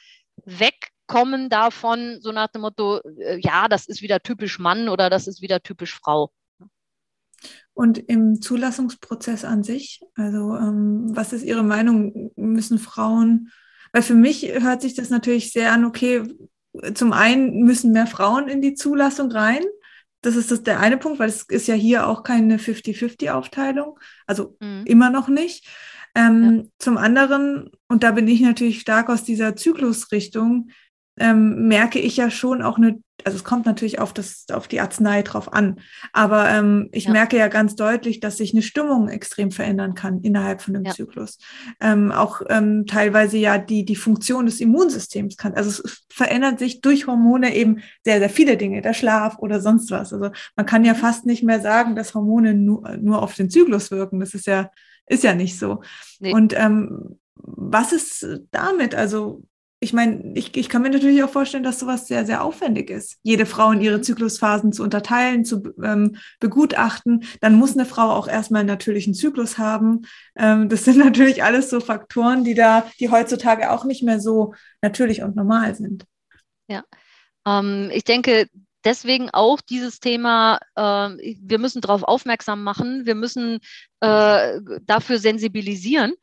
[1.07, 5.27] wegkommen davon, so nach dem Motto, äh, ja, das ist wieder typisch Mann oder das
[5.27, 6.31] ist wieder typisch Frau.
[7.75, 12.31] Und im Zulassungsprozess an sich, also ähm, was ist Ihre Meinung?
[12.37, 13.51] Müssen Frauen,
[13.92, 16.23] weil für mich hört sich das natürlich sehr an, okay,
[16.95, 19.62] zum einen müssen mehr Frauen in die Zulassung rein.
[20.23, 24.57] Das ist das der eine Punkt, weil es ist ja hier auch keine 50-50-Aufteilung, also
[24.61, 24.83] mhm.
[24.87, 25.66] immer noch nicht.
[26.14, 26.62] Ähm, ja.
[26.79, 30.71] Zum anderen, und da bin ich natürlich stark aus dieser Zyklusrichtung,
[31.18, 34.81] ähm, merke ich ja schon auch eine, also es kommt natürlich auf das, auf die
[34.81, 35.81] Arznei drauf an,
[36.12, 37.12] aber ähm, ich ja.
[37.12, 40.92] merke ja ganz deutlich, dass sich eine Stimmung extrem verändern kann innerhalb von einem ja.
[40.92, 41.38] Zyklus.
[41.81, 45.55] Ähm, auch ähm, teilweise ja die, die Funktion des Immunsystems kann.
[45.55, 49.90] Also es verändert sich durch Hormone eben sehr, sehr viele Dinge, der Schlaf oder sonst
[49.90, 50.12] was.
[50.12, 50.98] Also man kann ja mhm.
[50.98, 54.20] fast nicht mehr sagen, dass Hormone nur, nur auf den Zyklus wirken.
[54.20, 54.70] Das ist ja,
[55.07, 55.83] ist ja nicht so.
[56.20, 56.35] Nee.
[56.35, 58.94] Und ähm, was ist damit?
[58.94, 59.44] Also
[59.79, 63.19] ich meine, ich, ich kann mir natürlich auch vorstellen, dass sowas sehr, sehr aufwendig ist,
[63.23, 64.03] jede Frau in ihre mhm.
[64.03, 67.25] Zyklusphasen zu unterteilen, zu ähm, begutachten.
[67.41, 70.03] Dann muss eine Frau auch erstmal einen natürlichen Zyklus haben.
[70.35, 74.55] Ähm, das sind natürlich alles so Faktoren, die da, die heutzutage auch nicht mehr so
[74.81, 76.07] natürlich und normal sind.
[76.69, 76.83] Ja,
[77.47, 78.49] ähm, ich denke,
[78.83, 83.59] deswegen auch dieses Thema, äh, wir müssen darauf aufmerksam machen, wir müssen
[84.01, 86.15] äh, dafür sensibilisieren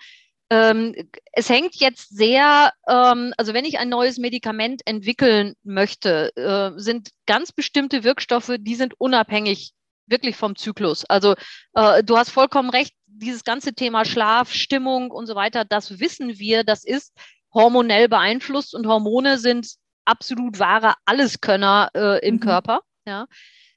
[1.32, 7.10] es hängt jetzt sehr, ähm, also wenn ich ein neues Medikament entwickeln möchte, äh, sind
[7.26, 9.74] ganz bestimmte Wirkstoffe, die sind unabhängig
[10.06, 11.06] wirklich vom Zyklus.
[11.06, 11.36] Also
[11.74, 16.40] äh, du hast vollkommen recht, dieses ganze Thema Schlaf, Stimmung und so weiter, das wissen
[16.40, 17.14] wir, das ist
[17.54, 22.40] hormonell beeinflusst und Hormone sind absolut wahre Alleskönner äh, im mhm.
[22.42, 22.82] Körper.
[23.06, 23.28] Ja.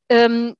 [0.08, 0.54] Ähm,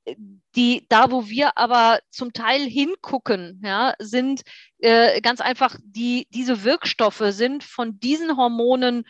[0.57, 4.41] die, da, wo wir aber zum Teil hingucken, ja, sind
[4.79, 9.05] äh, ganz einfach, die, diese Wirkstoffe sind von diesen Hormonen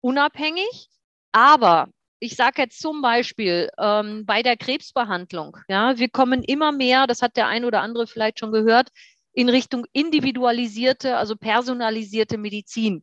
[0.00, 0.88] unabhängig,
[1.32, 1.88] aber
[2.20, 7.20] ich sage jetzt zum Beispiel ähm, bei der Krebsbehandlung, ja, wir kommen immer mehr, das
[7.20, 8.88] hat der ein oder andere vielleicht schon gehört,
[9.32, 13.02] in Richtung individualisierte, also personalisierte Medizin.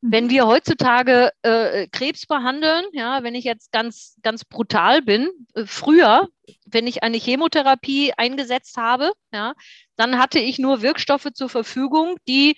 [0.00, 0.30] Wenn mhm.
[0.30, 6.28] wir heutzutage äh, Krebs behandeln, ja, wenn ich jetzt ganz, ganz brutal bin, äh, früher,
[6.66, 9.54] wenn ich eine Chemotherapie eingesetzt habe, ja,
[9.96, 12.56] dann hatte ich nur Wirkstoffe zur Verfügung, die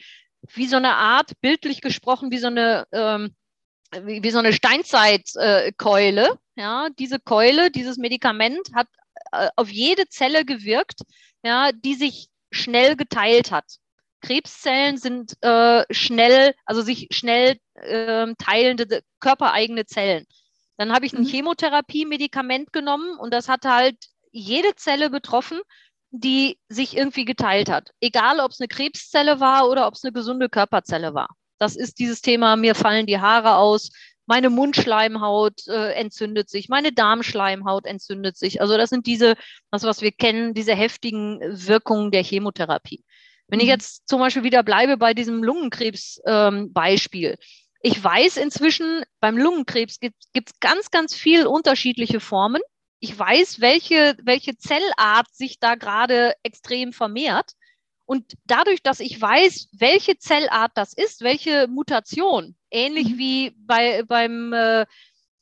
[0.54, 3.34] wie so eine Art, bildlich gesprochen, wie so eine, ähm,
[4.02, 8.88] wie, wie so eine Steinzeitkeule, äh, ja, diese Keule, dieses Medikament hat
[9.32, 11.00] äh, auf jede Zelle gewirkt,
[11.42, 13.64] ja, die sich schnell geteilt hat.
[14.20, 20.26] Krebszellen sind äh, schnell, also sich schnell äh, teilende körpereigene Zellen.
[20.76, 21.28] Dann habe ich ein mhm.
[21.28, 23.96] Chemotherapie-Medikament genommen und das hat halt
[24.32, 25.60] jede Zelle betroffen,
[26.10, 27.90] die sich irgendwie geteilt hat.
[28.00, 31.28] Egal, ob es eine Krebszelle war oder ob es eine gesunde Körperzelle war.
[31.58, 33.90] Das ist dieses Thema, mir fallen die Haare aus,
[34.26, 38.60] meine Mundschleimhaut äh, entzündet sich, meine Darmschleimhaut entzündet sich.
[38.60, 39.34] Also das sind diese,
[39.70, 43.04] das, was wir kennen, diese heftigen Wirkungen der Chemotherapie.
[43.50, 43.72] Wenn ich mhm.
[43.72, 47.30] jetzt zum Beispiel wieder bleibe bei diesem Lungenkrebs-Beispiel.
[47.30, 47.36] Ähm,
[47.82, 52.62] ich weiß inzwischen, beim Lungenkrebs gibt es ganz, ganz viel unterschiedliche Formen.
[53.02, 57.52] ich weiß, welche, welche Zellart sich da gerade extrem vermehrt.
[58.04, 63.18] Und dadurch, dass ich weiß, welche Zellart das ist, welche Mutation, ähnlich mhm.
[63.18, 64.82] wie bei, beim, äh,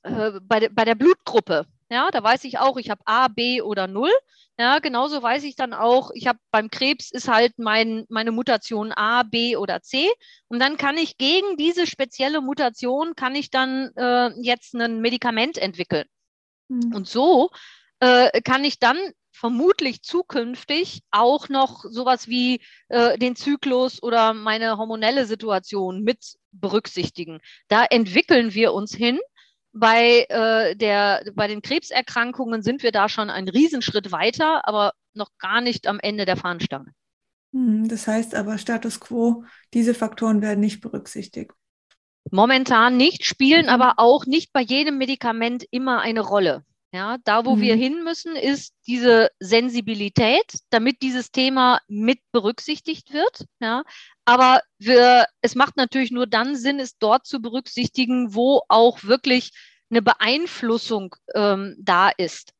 [0.02, 3.86] äh, bei, bei der Blutgruppe, ja, da weiß ich auch, ich habe A, B oder
[3.86, 4.10] 0.
[4.58, 8.92] Ja, genauso weiß ich dann auch, ich habe beim Krebs ist halt mein, meine Mutation
[8.92, 10.08] A, B oder C.
[10.48, 15.58] Und dann kann ich gegen diese spezielle Mutation, kann ich dann äh, jetzt ein Medikament
[15.58, 16.06] entwickeln.
[16.68, 16.94] Mhm.
[16.94, 17.50] Und so
[18.00, 18.98] äh, kann ich dann
[19.30, 26.18] vermutlich zukünftig auch noch sowas wie äh, den Zyklus oder meine hormonelle Situation mit
[26.50, 27.40] berücksichtigen.
[27.68, 29.20] Da entwickeln wir uns hin
[29.72, 35.30] bei, äh, der, bei den Krebserkrankungen sind wir da schon einen Riesenschritt weiter, aber noch
[35.38, 36.92] gar nicht am Ende der Fahnenstange.
[37.52, 41.52] Hm, das heißt aber Status quo, diese Faktoren werden nicht berücksichtigt.
[42.30, 43.70] Momentan nicht, spielen mhm.
[43.70, 46.64] aber auch nicht bei jedem Medikament immer eine Rolle.
[46.92, 47.60] Ja, da, wo mhm.
[47.60, 53.44] wir hin müssen, ist diese Sensibilität, damit dieses Thema mit berücksichtigt wird.
[53.60, 53.84] Ja,
[54.24, 59.50] aber wir, es macht natürlich nur dann Sinn, es dort zu berücksichtigen, wo auch wirklich
[59.90, 62.52] eine Beeinflussung ähm, da ist.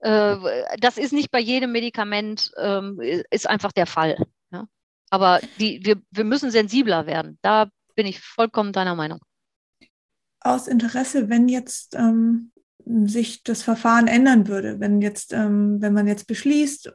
[0.00, 0.36] Äh,
[0.78, 4.16] das ist nicht bei jedem Medikament, ähm, ist einfach der Fall.
[4.50, 4.66] Ja?
[5.10, 7.38] Aber die, wir, wir müssen sensibler werden.
[7.42, 9.20] Da bin ich vollkommen deiner Meinung.
[10.40, 12.50] Aus Interesse, wenn jetzt ähm,
[13.06, 16.92] sich das Verfahren ändern würde, wenn jetzt, ähm, wenn man jetzt beschließt,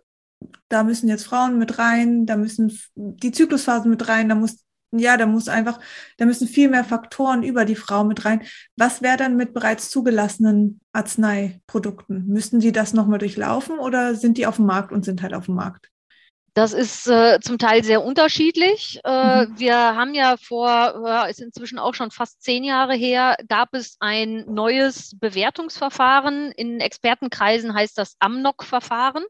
[0.70, 4.66] da müssen jetzt Frauen mit rein, da müssen die Zyklusphasen mit rein, da muss
[4.98, 5.80] ja, da muss einfach,
[6.18, 8.44] da müssen viel mehr Faktoren über die Frau mit rein.
[8.78, 12.28] Was wäre dann mit bereits zugelassenen Arzneiprodukten?
[12.28, 15.46] Müssten die das nochmal durchlaufen oder sind die auf dem Markt und sind halt auf
[15.46, 15.92] dem Markt?
[16.56, 19.02] Das ist äh, zum Teil sehr unterschiedlich.
[19.04, 19.60] Äh, mhm.
[19.60, 20.70] Wir haben ja vor,
[21.06, 26.54] ja, ist inzwischen auch schon fast zehn Jahre her, gab es ein neues Bewertungsverfahren.
[26.54, 29.26] In Expertenkreisen heißt das AMNOC-Verfahren.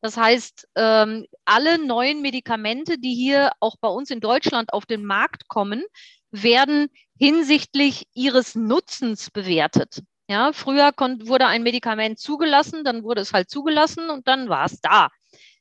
[0.00, 5.04] Das heißt, ähm, alle neuen Medikamente, die hier auch bei uns in Deutschland auf den
[5.04, 5.84] Markt kommen,
[6.30, 6.88] werden
[7.18, 10.02] hinsichtlich ihres Nutzens bewertet.
[10.30, 14.80] Ja, früher wurde ein Medikament zugelassen, dann wurde es halt zugelassen und dann war es
[14.80, 15.10] da.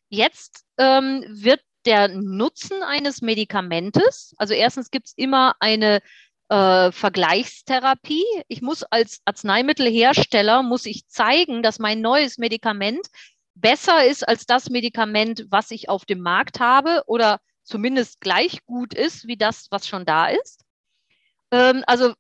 [0.10, 6.02] Jetzt ähm, wird der Nutzen eines Medikamentes, also erstens gibt es immer eine
[6.50, 8.26] äh, Vergleichstherapie.
[8.48, 13.08] Ich muss als Arzneimittelhersteller, muss ich zeigen, dass mein neues Medikament
[13.56, 18.94] besser ist als das Medikament, was ich auf dem Markt habe oder zumindest gleich gut
[18.94, 20.64] ist wie das, was schon da ist.
[21.52, 22.14] Ähm, also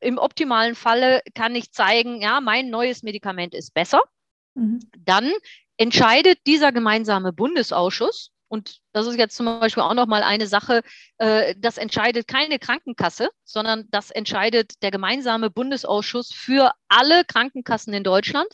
[0.00, 4.02] im optimalen Falle kann ich zeigen, ja, mein neues Medikament ist besser.
[4.54, 4.80] Mhm.
[4.98, 5.32] Dann
[5.76, 10.82] entscheidet dieser gemeinsame Bundesausschuss, und das ist jetzt zum Beispiel auch nochmal eine Sache,
[11.18, 18.04] äh, das entscheidet keine Krankenkasse, sondern das entscheidet der gemeinsame Bundesausschuss für alle Krankenkassen in
[18.04, 18.48] Deutschland.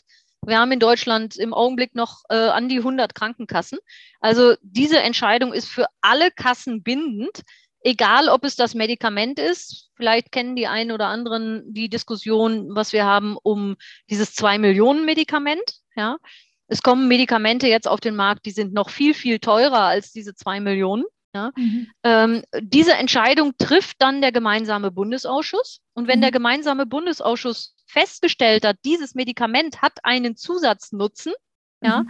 [0.45, 3.79] Wir haben in Deutschland im Augenblick noch äh, an die 100 Krankenkassen.
[4.19, 7.43] Also diese Entscheidung ist für alle Kassen bindend,
[7.81, 9.89] egal ob es das Medikament ist.
[9.95, 13.77] Vielleicht kennen die einen oder anderen die Diskussion, was wir haben um
[14.09, 15.63] dieses 2 Millionen Medikament.
[15.95, 16.17] Ja.
[16.67, 20.33] Es kommen Medikamente jetzt auf den Markt, die sind noch viel, viel teurer als diese
[20.33, 21.03] 2 Millionen.
[21.35, 21.51] Ja.
[21.55, 21.87] Mhm.
[22.03, 25.81] Ähm, diese Entscheidung trifft dann der gemeinsame Bundesausschuss.
[25.93, 26.23] Und wenn mhm.
[26.23, 31.33] der gemeinsame Bundesausschuss festgestellt hat, dieses Medikament hat einen Zusatznutzen,
[31.81, 31.87] mhm.
[31.87, 32.05] ja,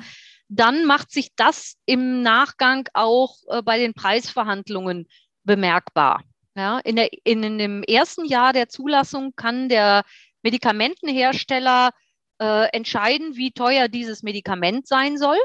[0.50, 5.08] dann macht sich das im Nachgang auch äh, bei den Preisverhandlungen
[5.44, 6.24] bemerkbar.
[6.56, 10.04] Ja, in, der, in, in dem ersten Jahr der Zulassung kann der
[10.44, 11.92] Medikamentenhersteller
[12.44, 15.38] äh, entscheiden, wie teuer dieses Medikament sein soll.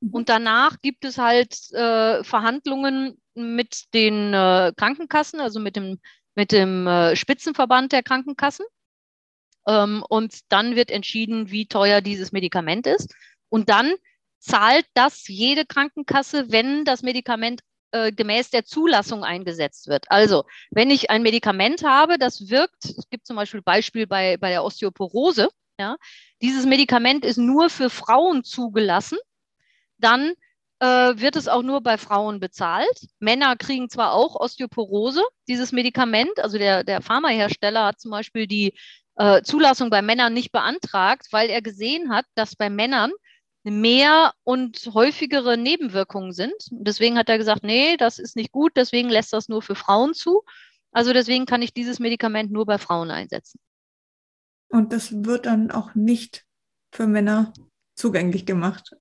[0.00, 0.10] Mhm.
[0.10, 5.98] Und danach gibt es halt äh, Verhandlungen mit den äh, Krankenkassen, also mit dem,
[6.36, 8.66] mit dem äh, Spitzenverband der Krankenkassen.
[9.66, 13.12] Ähm, und dann wird entschieden, wie teuer dieses Medikament ist.
[13.48, 13.92] Und dann
[14.38, 20.04] zahlt das jede Krankenkasse, wenn das Medikament äh, gemäß der Zulassung eingesetzt wird.
[20.08, 24.50] Also, wenn ich ein Medikament habe, das wirkt, es gibt zum Beispiel Beispiel bei, bei
[24.50, 25.96] der Osteoporose, ja,
[26.42, 29.18] dieses Medikament ist nur für Frauen zugelassen,
[29.98, 30.32] dann
[30.80, 33.08] äh, wird es auch nur bei Frauen bezahlt.
[33.18, 38.74] Männer kriegen zwar auch Osteoporose, dieses Medikament, also der, der Pharmahersteller hat zum Beispiel die
[39.16, 43.10] äh, Zulassung bei Männern nicht beantragt, weil er gesehen hat, dass bei Männern
[43.64, 46.54] mehr und häufigere Nebenwirkungen sind.
[46.70, 50.14] Deswegen hat er gesagt, nee, das ist nicht gut, deswegen lässt das nur für Frauen
[50.14, 50.42] zu.
[50.92, 53.60] Also deswegen kann ich dieses Medikament nur bei Frauen einsetzen.
[54.68, 56.44] Und das wird dann auch nicht
[56.92, 57.52] für Männer
[57.94, 58.94] zugänglich gemacht.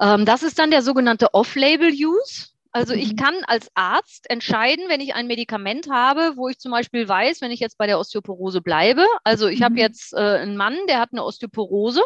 [0.00, 2.48] Ähm, das ist dann der sogenannte Off-Label-Use.
[2.72, 3.16] Also ich mhm.
[3.16, 7.50] kann als Arzt entscheiden, wenn ich ein Medikament habe, wo ich zum Beispiel weiß, wenn
[7.50, 9.64] ich jetzt bei der Osteoporose bleibe, also ich mhm.
[9.64, 12.02] habe jetzt äh, einen Mann, der hat eine Osteoporose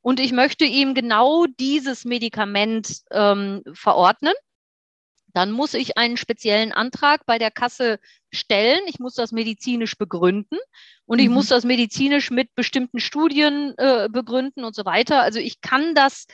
[0.00, 4.32] und ich möchte ihm genau dieses Medikament ähm, verordnen,
[5.36, 7.98] dann muss ich einen speziellen Antrag bei der Kasse
[8.32, 8.80] stellen.
[8.86, 10.56] Ich muss das medizinisch begründen
[11.04, 11.24] und mhm.
[11.24, 15.20] ich muss das medizinisch mit bestimmten Studien äh, begründen und so weiter.
[15.20, 16.26] Also ich kann das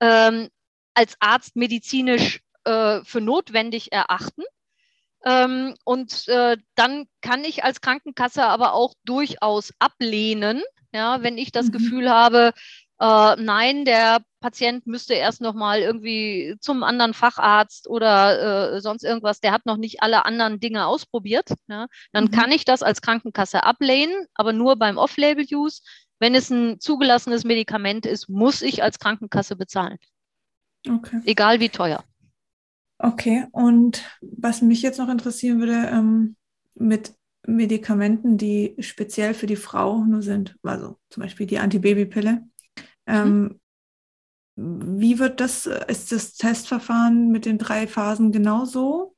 [0.00, 0.48] ähm,
[0.92, 4.42] als Arzt medizinisch äh, für notwendig erachten.
[5.24, 11.52] Ähm, und äh, dann kann ich als Krankenkasse aber auch durchaus ablehnen, ja, wenn ich
[11.52, 11.72] das mhm.
[11.72, 12.52] Gefühl habe,
[13.00, 19.04] äh, nein, der Patient müsste erst noch mal irgendwie zum anderen Facharzt oder äh, sonst
[19.04, 22.30] irgendwas, der hat noch nicht alle anderen Dinge ausprobiert, ja, dann mhm.
[22.30, 25.82] kann ich das als Krankenkasse ablehnen, aber nur beim Off-Label-Use.
[26.20, 29.98] Wenn es ein zugelassenes Medikament ist, muss ich als Krankenkasse bezahlen.
[30.88, 31.20] Okay.
[31.24, 32.02] Egal wie teuer.
[32.98, 36.34] Okay, und was mich jetzt noch interessieren würde, ähm,
[36.74, 37.14] mit
[37.46, 42.42] Medikamenten, die speziell für die Frau nur sind, also zum Beispiel die Antibabypille.
[43.08, 43.60] Ähm,
[44.56, 45.00] mhm.
[45.00, 49.14] Wie wird das, ist das Testverfahren mit den drei Phasen genauso?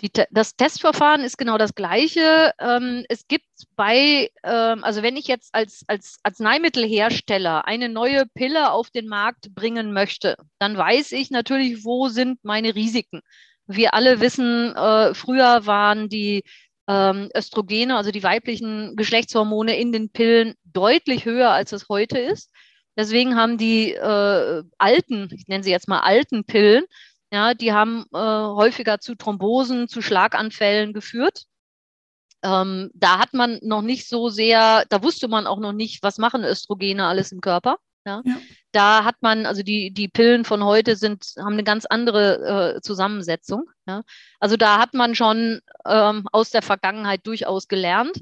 [0.00, 2.52] Die, das Testverfahren ist genau das gleiche.
[2.60, 8.70] Ähm, es gibt bei, ähm, also wenn ich jetzt als, als Arzneimittelhersteller eine neue Pille
[8.70, 13.22] auf den Markt bringen möchte, dann weiß ich natürlich, wo sind meine Risiken.
[13.66, 16.44] Wir alle wissen, äh, früher waren die
[16.86, 22.52] ähm, Östrogene, also die weiblichen Geschlechtshormone in den Pillen deutlich höher, als es heute ist.
[22.98, 26.84] Deswegen haben die äh, alten, ich nenne sie jetzt mal alten Pillen,
[27.32, 31.44] ja, die haben äh, häufiger zu Thrombosen, zu Schlaganfällen geführt.
[32.42, 36.18] Ähm, da hat man noch nicht so sehr, da wusste man auch noch nicht, was
[36.18, 37.76] machen Östrogene alles im Körper.
[38.04, 38.22] Ja.
[38.24, 38.36] ja.
[38.72, 42.80] Da hat man, also die, die Pillen von heute sind, haben eine ganz andere äh,
[42.80, 43.64] Zusammensetzung.
[43.86, 44.02] Ja.
[44.40, 48.20] Also da hat man schon ähm, aus der Vergangenheit durchaus gelernt.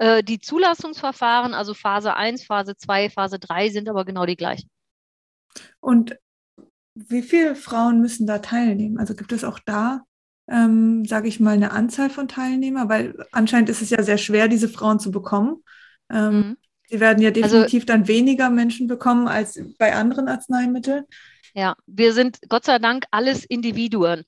[0.00, 4.70] Äh, die Zulassungsverfahren, also Phase 1, Phase 2, Phase 3, sind aber genau die gleichen.
[5.78, 6.16] Und
[6.94, 8.98] wie viele Frauen müssen da teilnehmen?
[8.98, 10.04] Also gibt es auch da,
[10.48, 12.88] ähm, sage ich mal, eine Anzahl von Teilnehmern?
[12.88, 15.62] Weil anscheinend ist es ja sehr schwer, diese Frauen zu bekommen.
[16.10, 16.56] Ähm, mhm.
[16.88, 21.04] Sie werden ja also definitiv also, dann weniger Menschen bekommen als bei anderen Arzneimitteln.
[21.52, 24.24] Ja, wir sind Gott sei Dank alles Individuen.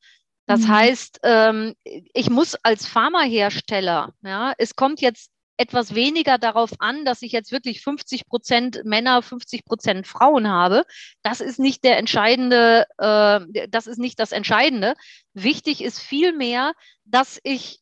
[0.46, 0.68] Das mhm.
[0.68, 5.31] heißt, ähm, ich muss als Pharmahersteller, ja, es kommt jetzt
[5.62, 10.84] etwas weniger darauf an, dass ich jetzt wirklich 50 Prozent Männer, 50 Prozent Frauen habe.
[11.22, 14.94] Das ist nicht der entscheidende, äh, das ist nicht das Entscheidende.
[15.34, 16.72] Wichtig ist vielmehr,
[17.04, 17.78] dass ich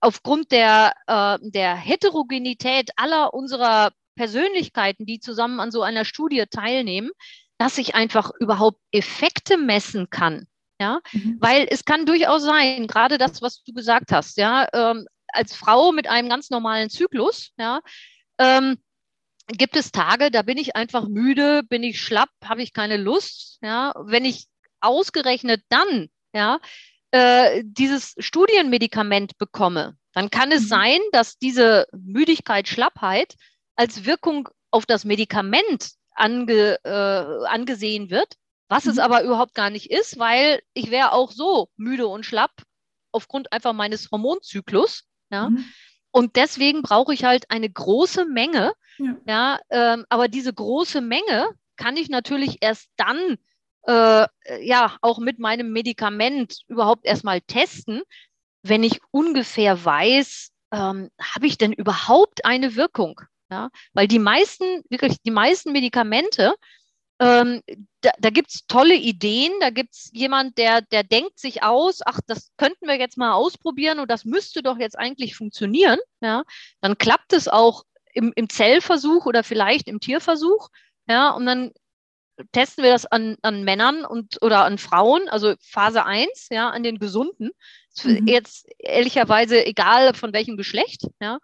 [0.00, 7.10] aufgrund der, äh, der Heterogenität aller unserer Persönlichkeiten, die zusammen an so einer Studie teilnehmen,
[7.58, 10.46] dass ich einfach überhaupt Effekte messen kann.
[10.80, 11.38] Ja, mhm.
[11.40, 15.92] weil es kann durchaus sein, gerade das, was du gesagt hast, ja, ähm, als Frau
[15.92, 17.80] mit einem ganz normalen Zyklus, ja,
[18.38, 18.78] ähm,
[19.48, 23.58] gibt es Tage, da bin ich einfach müde, bin ich schlapp, habe ich keine Lust.
[23.62, 24.46] Ja, wenn ich
[24.80, 26.58] ausgerechnet dann, ja,
[27.10, 30.68] äh, dieses Studienmedikament bekomme, dann kann es mhm.
[30.68, 33.34] sein, dass diese Müdigkeit, Schlappheit
[33.76, 38.34] als Wirkung auf das Medikament ange, äh, angesehen wird,
[38.68, 38.92] was mhm.
[38.92, 42.52] es aber überhaupt gar nicht ist, weil ich wäre auch so müde und schlapp
[43.12, 45.04] aufgrund einfach meines Hormonzyklus.
[45.30, 45.50] Ja?
[45.50, 45.64] Mhm.
[46.10, 48.72] Und deswegen brauche ich halt eine große Menge.
[48.98, 53.36] Ja, ja ähm, aber diese große Menge kann ich natürlich erst dann
[53.86, 54.26] äh,
[54.60, 58.02] ja auch mit meinem Medikament überhaupt erstmal testen,
[58.62, 63.20] wenn ich ungefähr weiß, ähm, habe ich denn überhaupt eine Wirkung?
[63.50, 63.70] Ja?
[63.92, 66.54] Weil die meisten, wirklich die meisten Medikamente
[67.20, 67.62] ähm,
[68.00, 72.00] da, da gibt es tolle Ideen, da gibt es jemand, der, der denkt sich aus,
[72.04, 75.98] ach, das könnten wir jetzt mal ausprobieren und das müsste doch jetzt eigentlich funktionieren.
[76.20, 76.42] Ja?
[76.80, 80.68] Dann klappt es auch im, im Zellversuch oder vielleicht im Tierversuch.
[81.06, 81.72] Ja, und dann
[82.52, 86.82] testen wir das an, an Männern und oder an Frauen, also Phase 1, ja, an
[86.82, 87.50] den Gesunden.
[88.02, 88.26] Mhm.
[88.26, 91.38] Jetzt ehrlicherweise egal von welchem Geschlecht, ja.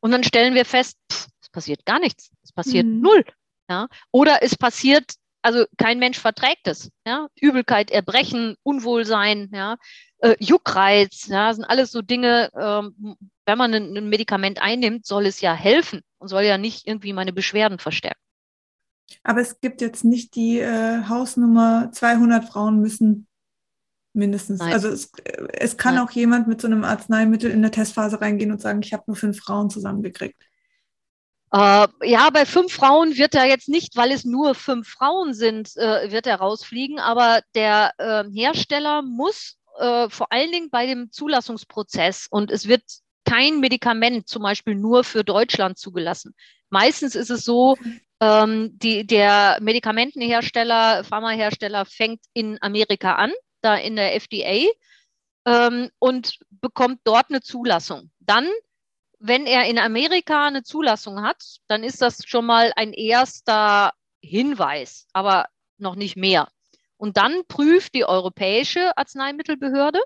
[0.00, 2.30] Und dann stellen wir fest, pff, es passiert gar nichts.
[2.44, 3.00] Es passiert mhm.
[3.00, 3.24] null.
[3.68, 3.88] Ja?
[4.10, 6.90] Oder es passiert, also kein Mensch verträgt es.
[7.06, 7.28] Ja?
[7.40, 9.76] Übelkeit, Erbrechen, Unwohlsein, ja?
[10.18, 11.52] Äh, Juckreiz, ja?
[11.54, 13.16] sind alles so Dinge, ähm,
[13.46, 17.12] wenn man ein, ein Medikament einnimmt, soll es ja helfen und soll ja nicht irgendwie
[17.12, 18.20] meine Beschwerden verstärken.
[19.22, 23.26] Aber es gibt jetzt nicht die äh, Hausnummer 200 Frauen müssen
[24.12, 24.60] mindestens.
[24.60, 24.72] Nein.
[24.72, 25.12] Also es,
[25.52, 26.04] es kann Nein.
[26.04, 29.16] auch jemand mit so einem Arzneimittel in der Testphase reingehen und sagen, ich habe nur
[29.16, 30.47] fünf Frauen zusammengekriegt.
[31.52, 35.76] Äh, ja, bei fünf Frauen wird er jetzt nicht, weil es nur fünf Frauen sind,
[35.76, 41.10] äh, wird er rausfliegen, aber der äh, Hersteller muss äh, vor allen Dingen bei dem
[41.10, 42.82] Zulassungsprozess und es wird
[43.24, 46.34] kein Medikament zum Beispiel nur für Deutschland zugelassen.
[46.70, 47.76] Meistens ist es so,
[48.20, 53.30] Ähm, die, der Medikamentenhersteller, Pharmahersteller fängt in Amerika an,
[53.60, 54.66] da in der FDA
[55.46, 58.10] ähm, und bekommt dort eine Zulassung.
[58.18, 58.48] Dann,
[59.18, 65.06] wenn er in Amerika eine Zulassung hat, dann ist das schon mal ein erster Hinweis,
[65.12, 65.46] aber
[65.78, 66.48] noch nicht mehr.
[66.96, 70.00] Und dann prüft die Europäische Arzneimittelbehörde,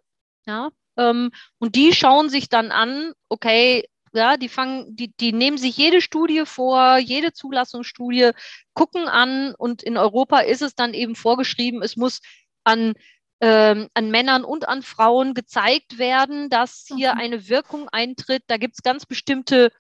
[0.47, 5.57] ja, ähm, und die schauen sich dann an, okay, ja, die fangen, die, die nehmen
[5.57, 8.33] sich jede Studie vor, jede Zulassungsstudie,
[8.75, 12.21] gucken an und in Europa ist es dann eben vorgeschrieben, es muss
[12.65, 12.93] an,
[13.43, 17.21] ähm, an Männern und an Frauen gezeigt werden, dass hier okay.
[17.21, 18.45] eine Wirkung eintritt.
[18.47, 19.73] Da gibt es ganz bestimmte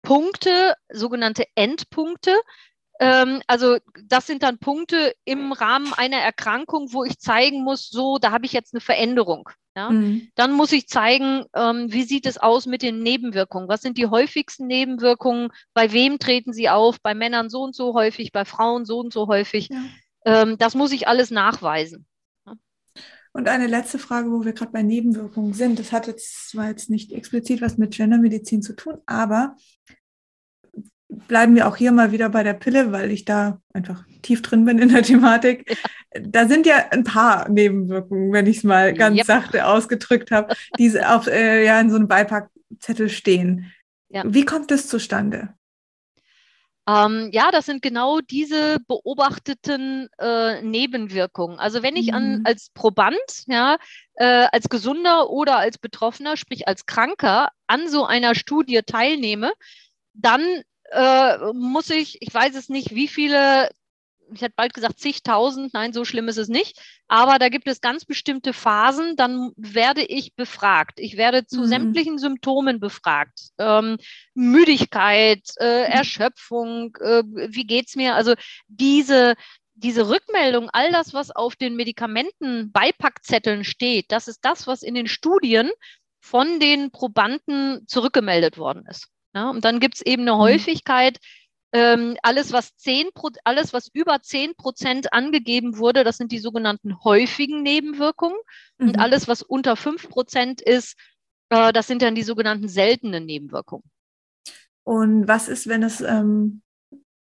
[0.00, 2.32] Punkte, sogenannte Endpunkte.
[3.00, 8.18] Ähm, also das sind dann Punkte im Rahmen einer Erkrankung, wo ich zeigen muss, so,
[8.18, 9.50] da habe ich jetzt eine Veränderung.
[9.74, 9.90] Ja?
[9.90, 10.30] Mhm.
[10.36, 13.68] Dann muss ich zeigen, ähm, wie sieht es aus mit den Nebenwirkungen?
[13.68, 15.50] Was sind die häufigsten Nebenwirkungen?
[15.74, 17.00] Bei wem treten sie auf?
[17.02, 19.68] Bei Männern so und so häufig, bei Frauen so und so häufig.
[19.68, 20.42] Ja.
[20.42, 22.06] Ähm, das muss ich alles nachweisen.
[23.32, 25.78] Und eine letzte Frage, wo wir gerade bei Nebenwirkungen sind.
[25.78, 29.56] Das hat jetzt zwar jetzt nicht explizit was mit Gendermedizin zu tun, aber
[31.28, 34.64] bleiben wir auch hier mal wieder bei der Pille, weil ich da einfach tief drin
[34.64, 35.68] bin in der Thematik.
[35.68, 36.20] Ja.
[36.22, 39.26] Da sind ja ein paar Nebenwirkungen, wenn ich es mal ganz yep.
[39.26, 43.72] sachte ausgedrückt habe, die auf, äh, ja, in so einem Beipackzettel stehen.
[44.08, 44.24] Ja.
[44.26, 45.54] Wie kommt das zustande?
[46.90, 51.58] Ähm, ja, das sind genau diese beobachteten äh, Nebenwirkungen.
[51.58, 52.14] Also wenn ich mhm.
[52.14, 53.76] an, als Proband, ja,
[54.14, 59.52] äh, als Gesunder oder als Betroffener, sprich als Kranker, an so einer Studie teilnehme,
[60.14, 60.42] dann
[60.90, 63.68] äh, muss ich, ich weiß es nicht, wie viele,
[64.32, 67.80] ich hätte bald gesagt zigtausend, nein, so schlimm ist es nicht, aber da gibt es
[67.80, 70.98] ganz bestimmte Phasen, dann werde ich befragt.
[71.00, 71.66] Ich werde zu mhm.
[71.66, 73.50] sämtlichen Symptomen befragt.
[73.58, 73.98] Ähm,
[74.34, 75.92] Müdigkeit, äh, mhm.
[75.92, 78.14] Erschöpfung, äh, wie geht's mir?
[78.14, 78.34] Also
[78.68, 79.34] diese
[79.82, 85.06] diese Rückmeldung, all das, was auf den Medikamenten-Beipackzetteln steht, das ist das, was in den
[85.06, 85.70] Studien
[86.20, 89.08] von den Probanden zurückgemeldet worden ist.
[89.34, 90.38] Ja, und dann gibt es eben eine mhm.
[90.38, 91.18] Häufigkeit,
[91.72, 93.10] ähm, alles, was 10,
[93.44, 98.38] alles, was über 10 Prozent angegeben wurde, das sind die sogenannten häufigen Nebenwirkungen.
[98.78, 98.88] Mhm.
[98.88, 100.96] Und alles, was unter 5 Prozent ist,
[101.50, 103.84] äh, das sind dann die sogenannten seltenen Nebenwirkungen.
[104.84, 106.62] Und was ist, wenn es, ähm,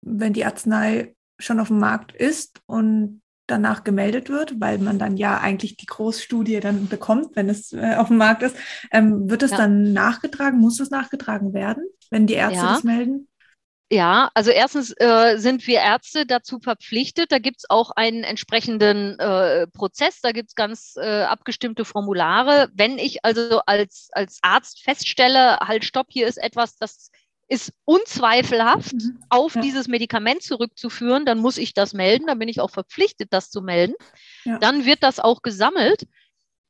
[0.02, 5.18] wenn die Arznei schon auf dem Markt ist und danach gemeldet wird, weil man dann
[5.18, 8.56] ja eigentlich die Großstudie dann bekommt, wenn es äh, auf dem Markt ist.
[8.92, 9.58] Ähm, wird es ja.
[9.58, 10.60] dann nachgetragen?
[10.60, 12.74] Muss es nachgetragen werden, wenn die Ärzte ja.
[12.74, 13.29] das melden?
[13.92, 17.32] Ja, also erstens äh, sind wir Ärzte dazu verpflichtet.
[17.32, 22.70] Da gibt es auch einen entsprechenden äh, Prozess, da gibt es ganz äh, abgestimmte Formulare.
[22.74, 27.10] Wenn ich also als, als Arzt feststelle, halt, stopp, hier ist etwas, das
[27.48, 29.24] ist unzweifelhaft mhm.
[29.30, 29.62] auf ja.
[29.62, 33.62] dieses Medikament zurückzuführen, dann muss ich das melden, dann bin ich auch verpflichtet, das zu
[33.62, 33.96] melden.
[34.46, 34.60] Ja.
[34.60, 36.04] Dann wird das auch gesammelt.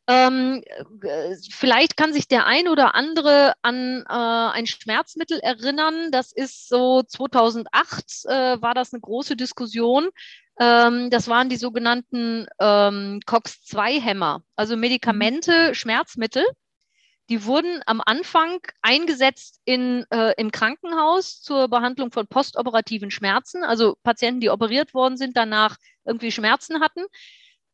[0.09, 0.63] Ähm,
[1.03, 6.09] äh, vielleicht kann sich der ein oder andere an äh, ein Schmerzmittel erinnern.
[6.11, 10.09] Das ist so 2008 äh, war das eine große Diskussion.
[10.59, 15.73] Ähm, das waren die sogenannten ähm, COX-2-Hämmer, also Medikamente, mhm.
[15.75, 16.43] Schmerzmittel,
[17.29, 23.95] die wurden am Anfang eingesetzt in, äh, im Krankenhaus zur Behandlung von postoperativen Schmerzen, also
[24.01, 27.05] Patienten, die operiert worden sind, danach irgendwie Schmerzen hatten,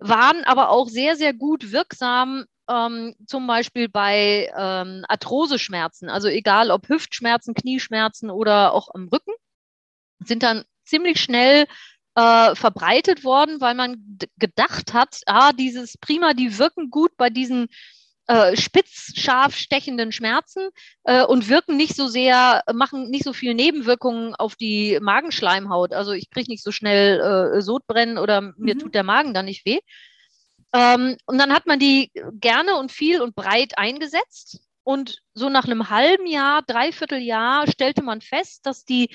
[0.08, 6.72] waren aber auch sehr, sehr gut wirksam, ähm, zum Beispiel bei ähm, Arthroseschmerzen, also egal
[6.72, 9.34] ob Hüftschmerzen, Knieschmerzen oder auch am Rücken,
[10.20, 11.66] sind dann ziemlich schnell
[12.16, 17.68] äh, verbreitet worden, weil man gedacht hat, ah, dieses prima, die wirken gut bei diesen
[18.28, 20.70] äh, spitz, scharf stechenden Schmerzen
[21.04, 25.94] äh, und wirken nicht so sehr, machen nicht so viele Nebenwirkungen auf die Magenschleimhaut.
[25.94, 28.54] Also ich kriege nicht so schnell äh, Sodbrennen oder mhm.
[28.58, 29.80] mir tut der Magen dann nicht weh.
[30.74, 34.60] Ähm, und dann hat man die gerne und viel und breit eingesetzt.
[34.84, 39.10] Und so nach einem halben Jahr, dreiviertel Jahr stellte man fest, dass die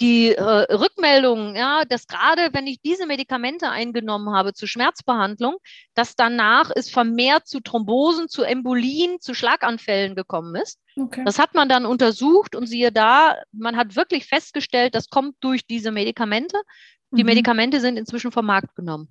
[0.00, 5.56] die äh, Rückmeldung, ja, dass gerade wenn ich diese Medikamente eingenommen habe zur Schmerzbehandlung,
[5.94, 10.80] dass danach es vermehrt zu Thrombosen, zu Embolien, zu Schlaganfällen gekommen ist.
[10.96, 11.22] Okay.
[11.24, 15.64] Das hat man dann untersucht und siehe da, man hat wirklich festgestellt, das kommt durch
[15.66, 16.56] diese Medikamente.
[17.12, 17.28] Die mhm.
[17.28, 19.08] Medikamente sind inzwischen vom Markt genommen.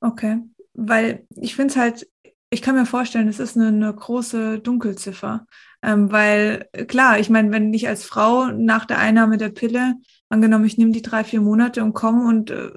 [0.00, 0.40] Okay,
[0.74, 2.06] weil ich finde es halt,
[2.50, 5.46] ich kann mir vorstellen, es ist eine, eine große Dunkelziffer.
[5.84, 9.96] Ähm, weil klar, ich meine, wenn ich als Frau nach der Einnahme der Pille,
[10.30, 12.70] angenommen, ich nehme die drei, vier Monate und komme und äh,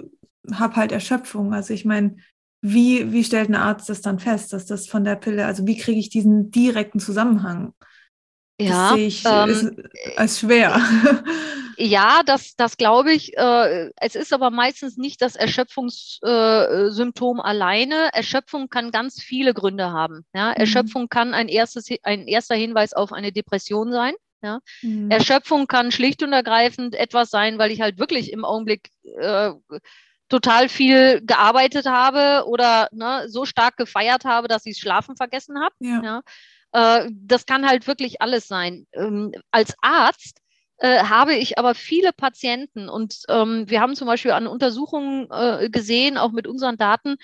[0.52, 1.54] habe halt Erschöpfung.
[1.54, 2.18] Also ich meine,
[2.62, 5.78] wie, wie stellt ein Arzt das dann fest, dass das von der Pille, also wie
[5.78, 7.74] kriege ich diesen direkten Zusammenhang?
[8.60, 9.84] Ja, das sehe ich ähm,
[10.16, 10.82] als schwer.
[11.80, 13.38] Ja, das, das glaube ich.
[13.38, 18.10] Äh, es ist aber meistens nicht das Erschöpfungssymptom äh, alleine.
[18.14, 20.26] Erschöpfung kann ganz viele Gründe haben.
[20.34, 20.50] Ja?
[20.50, 20.56] Mhm.
[20.56, 24.16] Erschöpfung kann ein, erstes, ein erster Hinweis auf eine Depression sein.
[24.42, 24.62] Ja?
[24.82, 25.12] Mhm.
[25.12, 28.90] Erschöpfung kann schlicht und ergreifend etwas sein, weil ich halt wirklich im Augenblick
[29.20, 29.52] äh,
[30.30, 35.76] total viel gearbeitet habe oder ne, so stark gefeiert habe, dass ich Schlafen vergessen habe.
[35.80, 36.02] Ja.
[36.04, 36.22] ja?
[36.72, 38.88] Äh, das kann halt wirklich alles sein.
[38.94, 40.40] Ähm, als Arzt
[40.78, 45.70] äh, habe ich aber viele Patienten und ähm, wir haben zum Beispiel an Untersuchungen äh,
[45.70, 47.18] gesehen, auch mit unseren Daten,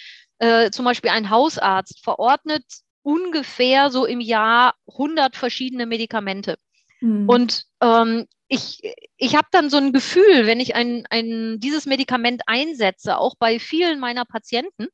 [0.72, 2.66] zum Beispiel ein Hausarzt verordnet
[3.04, 6.58] ungefähr so im Jahr 100 verschiedene Medikamente.
[7.02, 7.30] Mhm.
[7.30, 8.82] Und ähm, ich,
[9.18, 13.60] ich habe dann so ein Gefühl, wenn ich ein, ein, dieses Medikament einsetze, auch bei
[13.60, 14.88] vielen meiner Patienten,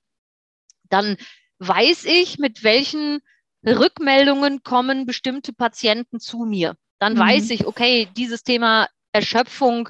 [0.90, 1.18] dann
[1.60, 3.20] weiß ich, mit welchen
[3.66, 6.76] Rückmeldungen kommen bestimmte Patienten zu mir.
[7.00, 7.20] Dann mhm.
[7.20, 9.90] weiß ich, okay, dieses Thema Erschöpfung,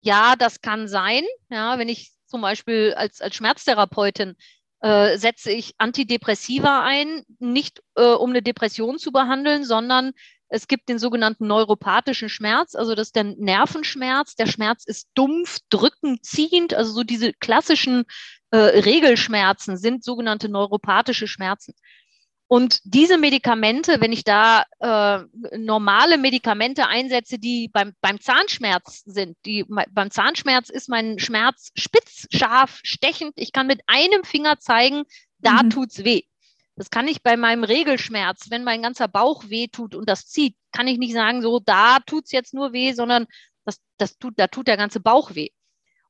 [0.00, 1.24] ja, das kann sein.
[1.50, 4.36] Ja, wenn ich zum Beispiel als, als Schmerztherapeutin
[4.80, 10.12] äh, setze ich Antidepressiva ein, nicht äh, um eine Depression zu behandeln, sondern
[10.48, 14.34] es gibt den sogenannten neuropathischen Schmerz, also das ist der Nervenschmerz.
[14.34, 18.04] Der Schmerz ist dumpf, drückend, ziehend, also so diese klassischen
[18.50, 21.74] äh, Regelschmerzen sind sogenannte neuropathische Schmerzen.
[22.52, 25.20] Und diese Medikamente, wenn ich da äh,
[25.56, 32.26] normale Medikamente einsetze, die beim, beim Zahnschmerz sind, die beim Zahnschmerz ist mein Schmerz spitz,
[32.32, 33.34] scharf, stechend.
[33.36, 35.04] Ich kann mit einem Finger zeigen,
[35.38, 35.70] da mhm.
[35.70, 36.22] tut's weh.
[36.74, 40.56] Das kann ich bei meinem Regelschmerz, wenn mein ganzer Bauch weh tut und das zieht,
[40.72, 43.28] kann ich nicht sagen, so da tut's jetzt nur weh, sondern
[43.64, 45.50] das, das tut, da tut der ganze Bauch weh.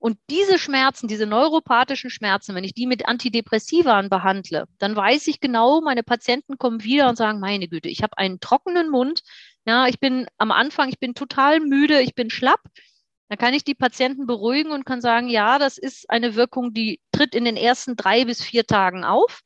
[0.01, 5.41] Und diese Schmerzen, diese neuropathischen Schmerzen, wenn ich die mit Antidepressiva behandle, dann weiß ich
[5.41, 9.21] genau, meine Patienten kommen wieder und sagen, meine Güte, ich habe einen trockenen Mund.
[9.67, 12.61] Ja, ich bin am Anfang, ich bin total müde, ich bin schlapp.
[13.29, 16.99] Dann kann ich die Patienten beruhigen und kann sagen, ja, das ist eine Wirkung, die
[17.13, 19.43] tritt in den ersten drei bis vier Tagen auf.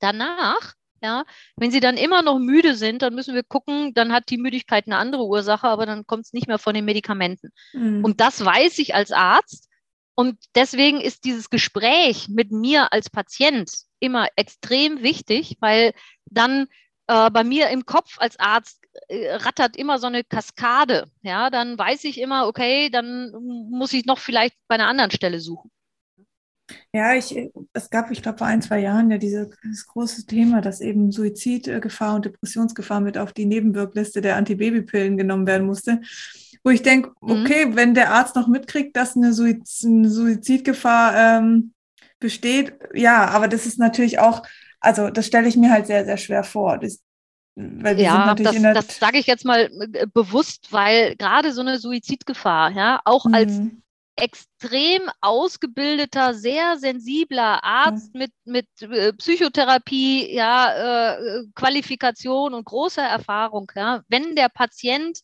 [0.00, 1.24] Danach ja,
[1.56, 4.86] wenn sie dann immer noch müde sind, dann müssen wir gucken, dann hat die Müdigkeit
[4.86, 7.50] eine andere Ursache, aber dann kommt es nicht mehr von den Medikamenten.
[7.72, 8.04] Mhm.
[8.04, 9.68] Und das weiß ich als Arzt.
[10.14, 13.70] Und deswegen ist dieses Gespräch mit mir als Patient
[14.00, 15.94] immer extrem wichtig, weil
[16.26, 16.66] dann
[17.06, 21.10] äh, bei mir im Kopf als Arzt äh, rattert immer so eine Kaskade.
[21.22, 23.32] Ja, dann weiß ich immer, okay, dann
[23.70, 25.70] muss ich noch vielleicht bei einer anderen Stelle suchen.
[26.92, 30.80] Ja, ich, es gab, ich glaube, vor ein, zwei Jahren ja dieses große Thema, dass
[30.80, 36.00] eben Suizidgefahr und Depressionsgefahr mit auf die Nebenwirkliste der Antibabypillen genommen werden musste.
[36.62, 37.30] Wo ich denke, mhm.
[37.30, 37.76] okay, mhm.
[37.76, 41.72] wenn der Arzt noch mitkriegt, dass eine, Suiz eine Suizidgefahr ähm,
[42.18, 44.42] besteht, ja, aber das ist natürlich auch,
[44.78, 46.78] also das stelle ich mir halt sehr, sehr schwer vor.
[46.78, 47.00] Das,
[47.56, 53.00] ja, das, das sage ich jetzt mal äh, bewusst, weil gerade so eine Suizidgefahr, ja,
[53.04, 53.34] auch mhm.
[53.34, 53.60] als
[54.16, 58.20] extrem ausgebildeter, sehr sensibler Arzt mhm.
[58.20, 63.70] mit, mit äh, Psychotherapie, ja, äh, Qualifikation und großer Erfahrung.
[63.74, 64.02] Ja.
[64.08, 65.20] Wenn der Patient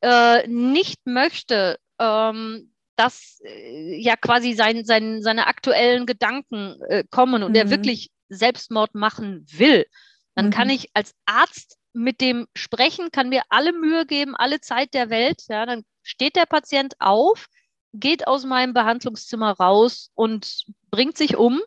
[0.00, 7.42] äh, nicht möchte, ähm, dass äh, ja quasi sein, sein, seine aktuellen Gedanken äh, kommen
[7.42, 7.56] und mhm.
[7.56, 9.86] er wirklich Selbstmord machen will,
[10.34, 10.50] dann mhm.
[10.50, 15.10] kann ich als Arzt mit dem sprechen, kann mir alle Mühe geben, alle Zeit der
[15.10, 15.42] Welt.
[15.48, 17.46] Ja, dann steht der Patient auf,
[17.94, 21.60] geht aus meinem Behandlungszimmer raus und bringt sich um.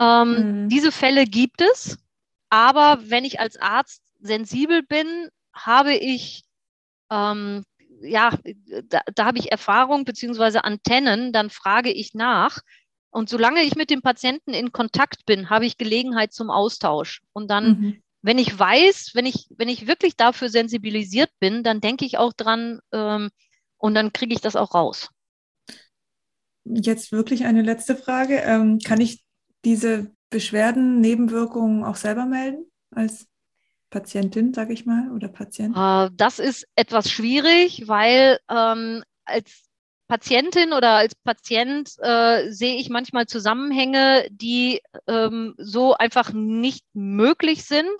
[0.00, 0.68] Ähm, mhm.
[0.68, 1.98] Diese Fälle gibt es,
[2.50, 6.44] aber wenn ich als Arzt sensibel bin, habe ich
[7.10, 7.64] ähm,
[8.02, 8.30] ja,
[8.84, 12.60] da, da habe ich Erfahrung beziehungsweise Antennen, dann frage ich nach.
[13.10, 17.22] Und solange ich mit dem Patienten in Kontakt bin, habe ich Gelegenheit zum Austausch.
[17.32, 18.02] Und dann, mhm.
[18.22, 22.32] wenn ich weiß, wenn ich, wenn ich wirklich dafür sensibilisiert bin, dann denke ich auch
[22.32, 23.30] dran ähm,
[23.78, 25.08] und dann kriege ich das auch raus
[26.74, 28.36] jetzt wirklich eine letzte Frage.
[28.36, 29.22] Ähm, kann ich
[29.64, 33.26] diese Beschwerden, Nebenwirkungen auch selber melden als
[33.90, 35.74] Patientin, sage ich mal, oder Patient?
[35.76, 39.64] Uh, das ist etwas schwierig, weil ähm, als
[40.08, 47.64] Patientin oder als Patient äh, sehe ich manchmal Zusammenhänge, die ähm, so einfach nicht möglich
[47.64, 47.90] sind.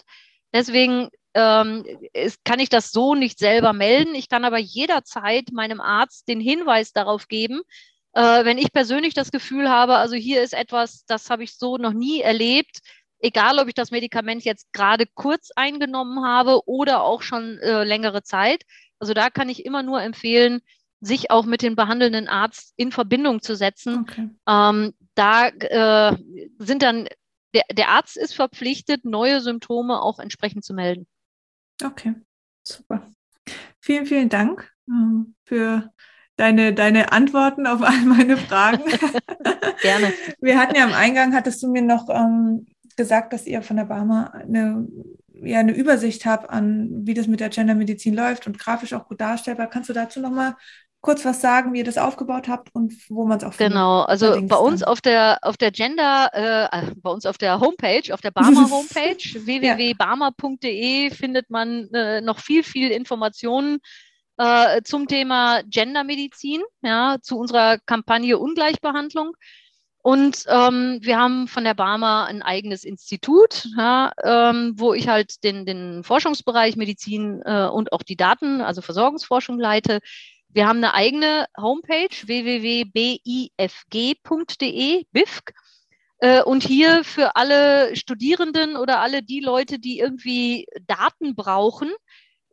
[0.53, 4.15] Deswegen ähm, ist, kann ich das so nicht selber melden.
[4.15, 7.61] Ich kann aber jederzeit meinem Arzt den Hinweis darauf geben,
[8.13, 11.77] äh, wenn ich persönlich das Gefühl habe, also hier ist etwas, das habe ich so
[11.77, 12.81] noch nie erlebt,
[13.21, 18.23] egal ob ich das Medikament jetzt gerade kurz eingenommen habe oder auch schon äh, längere
[18.23, 18.63] Zeit.
[18.99, 20.61] Also da kann ich immer nur empfehlen,
[21.01, 24.01] sich auch mit dem behandelnden Arzt in Verbindung zu setzen.
[24.01, 24.31] Okay.
[24.49, 26.17] Ähm, da äh,
[26.59, 27.09] sind dann,
[27.55, 31.07] der, der Arzt ist verpflichtet, neue Symptome auch entsprechend zu melden.
[31.85, 32.15] Okay,
[32.69, 33.11] Super.
[33.81, 35.91] Vielen, vielen Dank ähm, für
[36.39, 38.85] deine, deine Antworten auf all meine Fragen.
[39.83, 40.13] Gerne.
[40.41, 42.67] Wir hatten ja am Eingang, hattest du mir noch ähm,
[42.97, 44.89] gesagt, dass ihr von der Barmer eine,
[45.35, 49.21] ja, eine Übersicht habt an, wie das mit der Gendermedizin läuft und grafisch auch gut
[49.21, 49.69] darstellbar.
[49.69, 50.55] Kannst du dazu nochmal
[51.01, 53.75] kurz was sagen, wie ihr das aufgebaut habt und wo man es auch findet?
[53.75, 57.61] Genau, also bei uns auf der auf der Gender, äh, äh, bei uns auf der
[57.61, 63.79] Homepage, auf der Barmer Homepage www.barmer.de findet man äh, noch viel viel Informationen
[64.39, 69.37] äh, zum Thema Gendermedizin, ja, zu unserer Kampagne Ungleichbehandlung.
[70.01, 75.43] Und ähm, wir haben von der Barmer ein eigenes Institut, ja, ähm, wo ich halt
[75.45, 79.99] den, den Forschungsbereich Medizin äh, und auch die Daten, also Versorgungsforschung leite.
[80.49, 83.45] Wir haben eine eigene Homepage www.bifg.de,
[85.13, 85.53] BIFG.
[86.21, 91.91] Äh, und hier für alle Studierenden oder alle die Leute, die irgendwie Daten brauchen,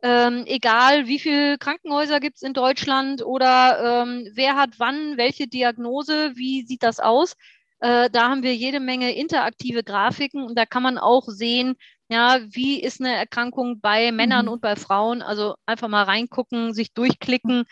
[0.06, 5.48] ähm, egal wie viele Krankenhäuser gibt es in Deutschland oder ähm, wer hat wann welche
[5.48, 7.34] Diagnose, wie sieht das aus?
[7.80, 11.74] Äh, da haben wir jede Menge interaktive Grafiken und da kann man auch sehen,
[12.08, 14.52] ja, wie ist eine Erkrankung bei Männern mhm.
[14.52, 15.22] und bei Frauen?
[15.22, 17.64] Also einfach mal reingucken, sich durchklicken,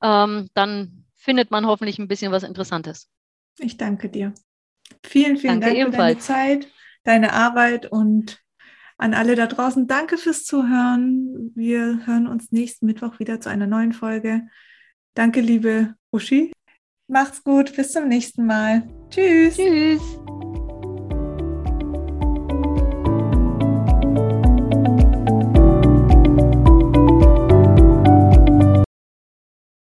[0.00, 3.08] ähm, dann findet man hoffentlich ein bisschen was Interessantes.
[3.58, 4.32] Ich danke dir.
[5.04, 6.24] Vielen, vielen danke Dank ebenfalls.
[6.24, 6.72] für deine Zeit,
[7.02, 8.40] deine Arbeit und
[9.00, 11.52] an alle da draußen, danke fürs Zuhören.
[11.54, 14.42] Wir hören uns nächsten Mittwoch wieder zu einer neuen Folge.
[15.14, 16.52] Danke, liebe Uschi.
[17.08, 18.88] Macht's gut, bis zum nächsten Mal.
[19.08, 19.56] Tschüss.
[19.56, 20.02] Tschüss.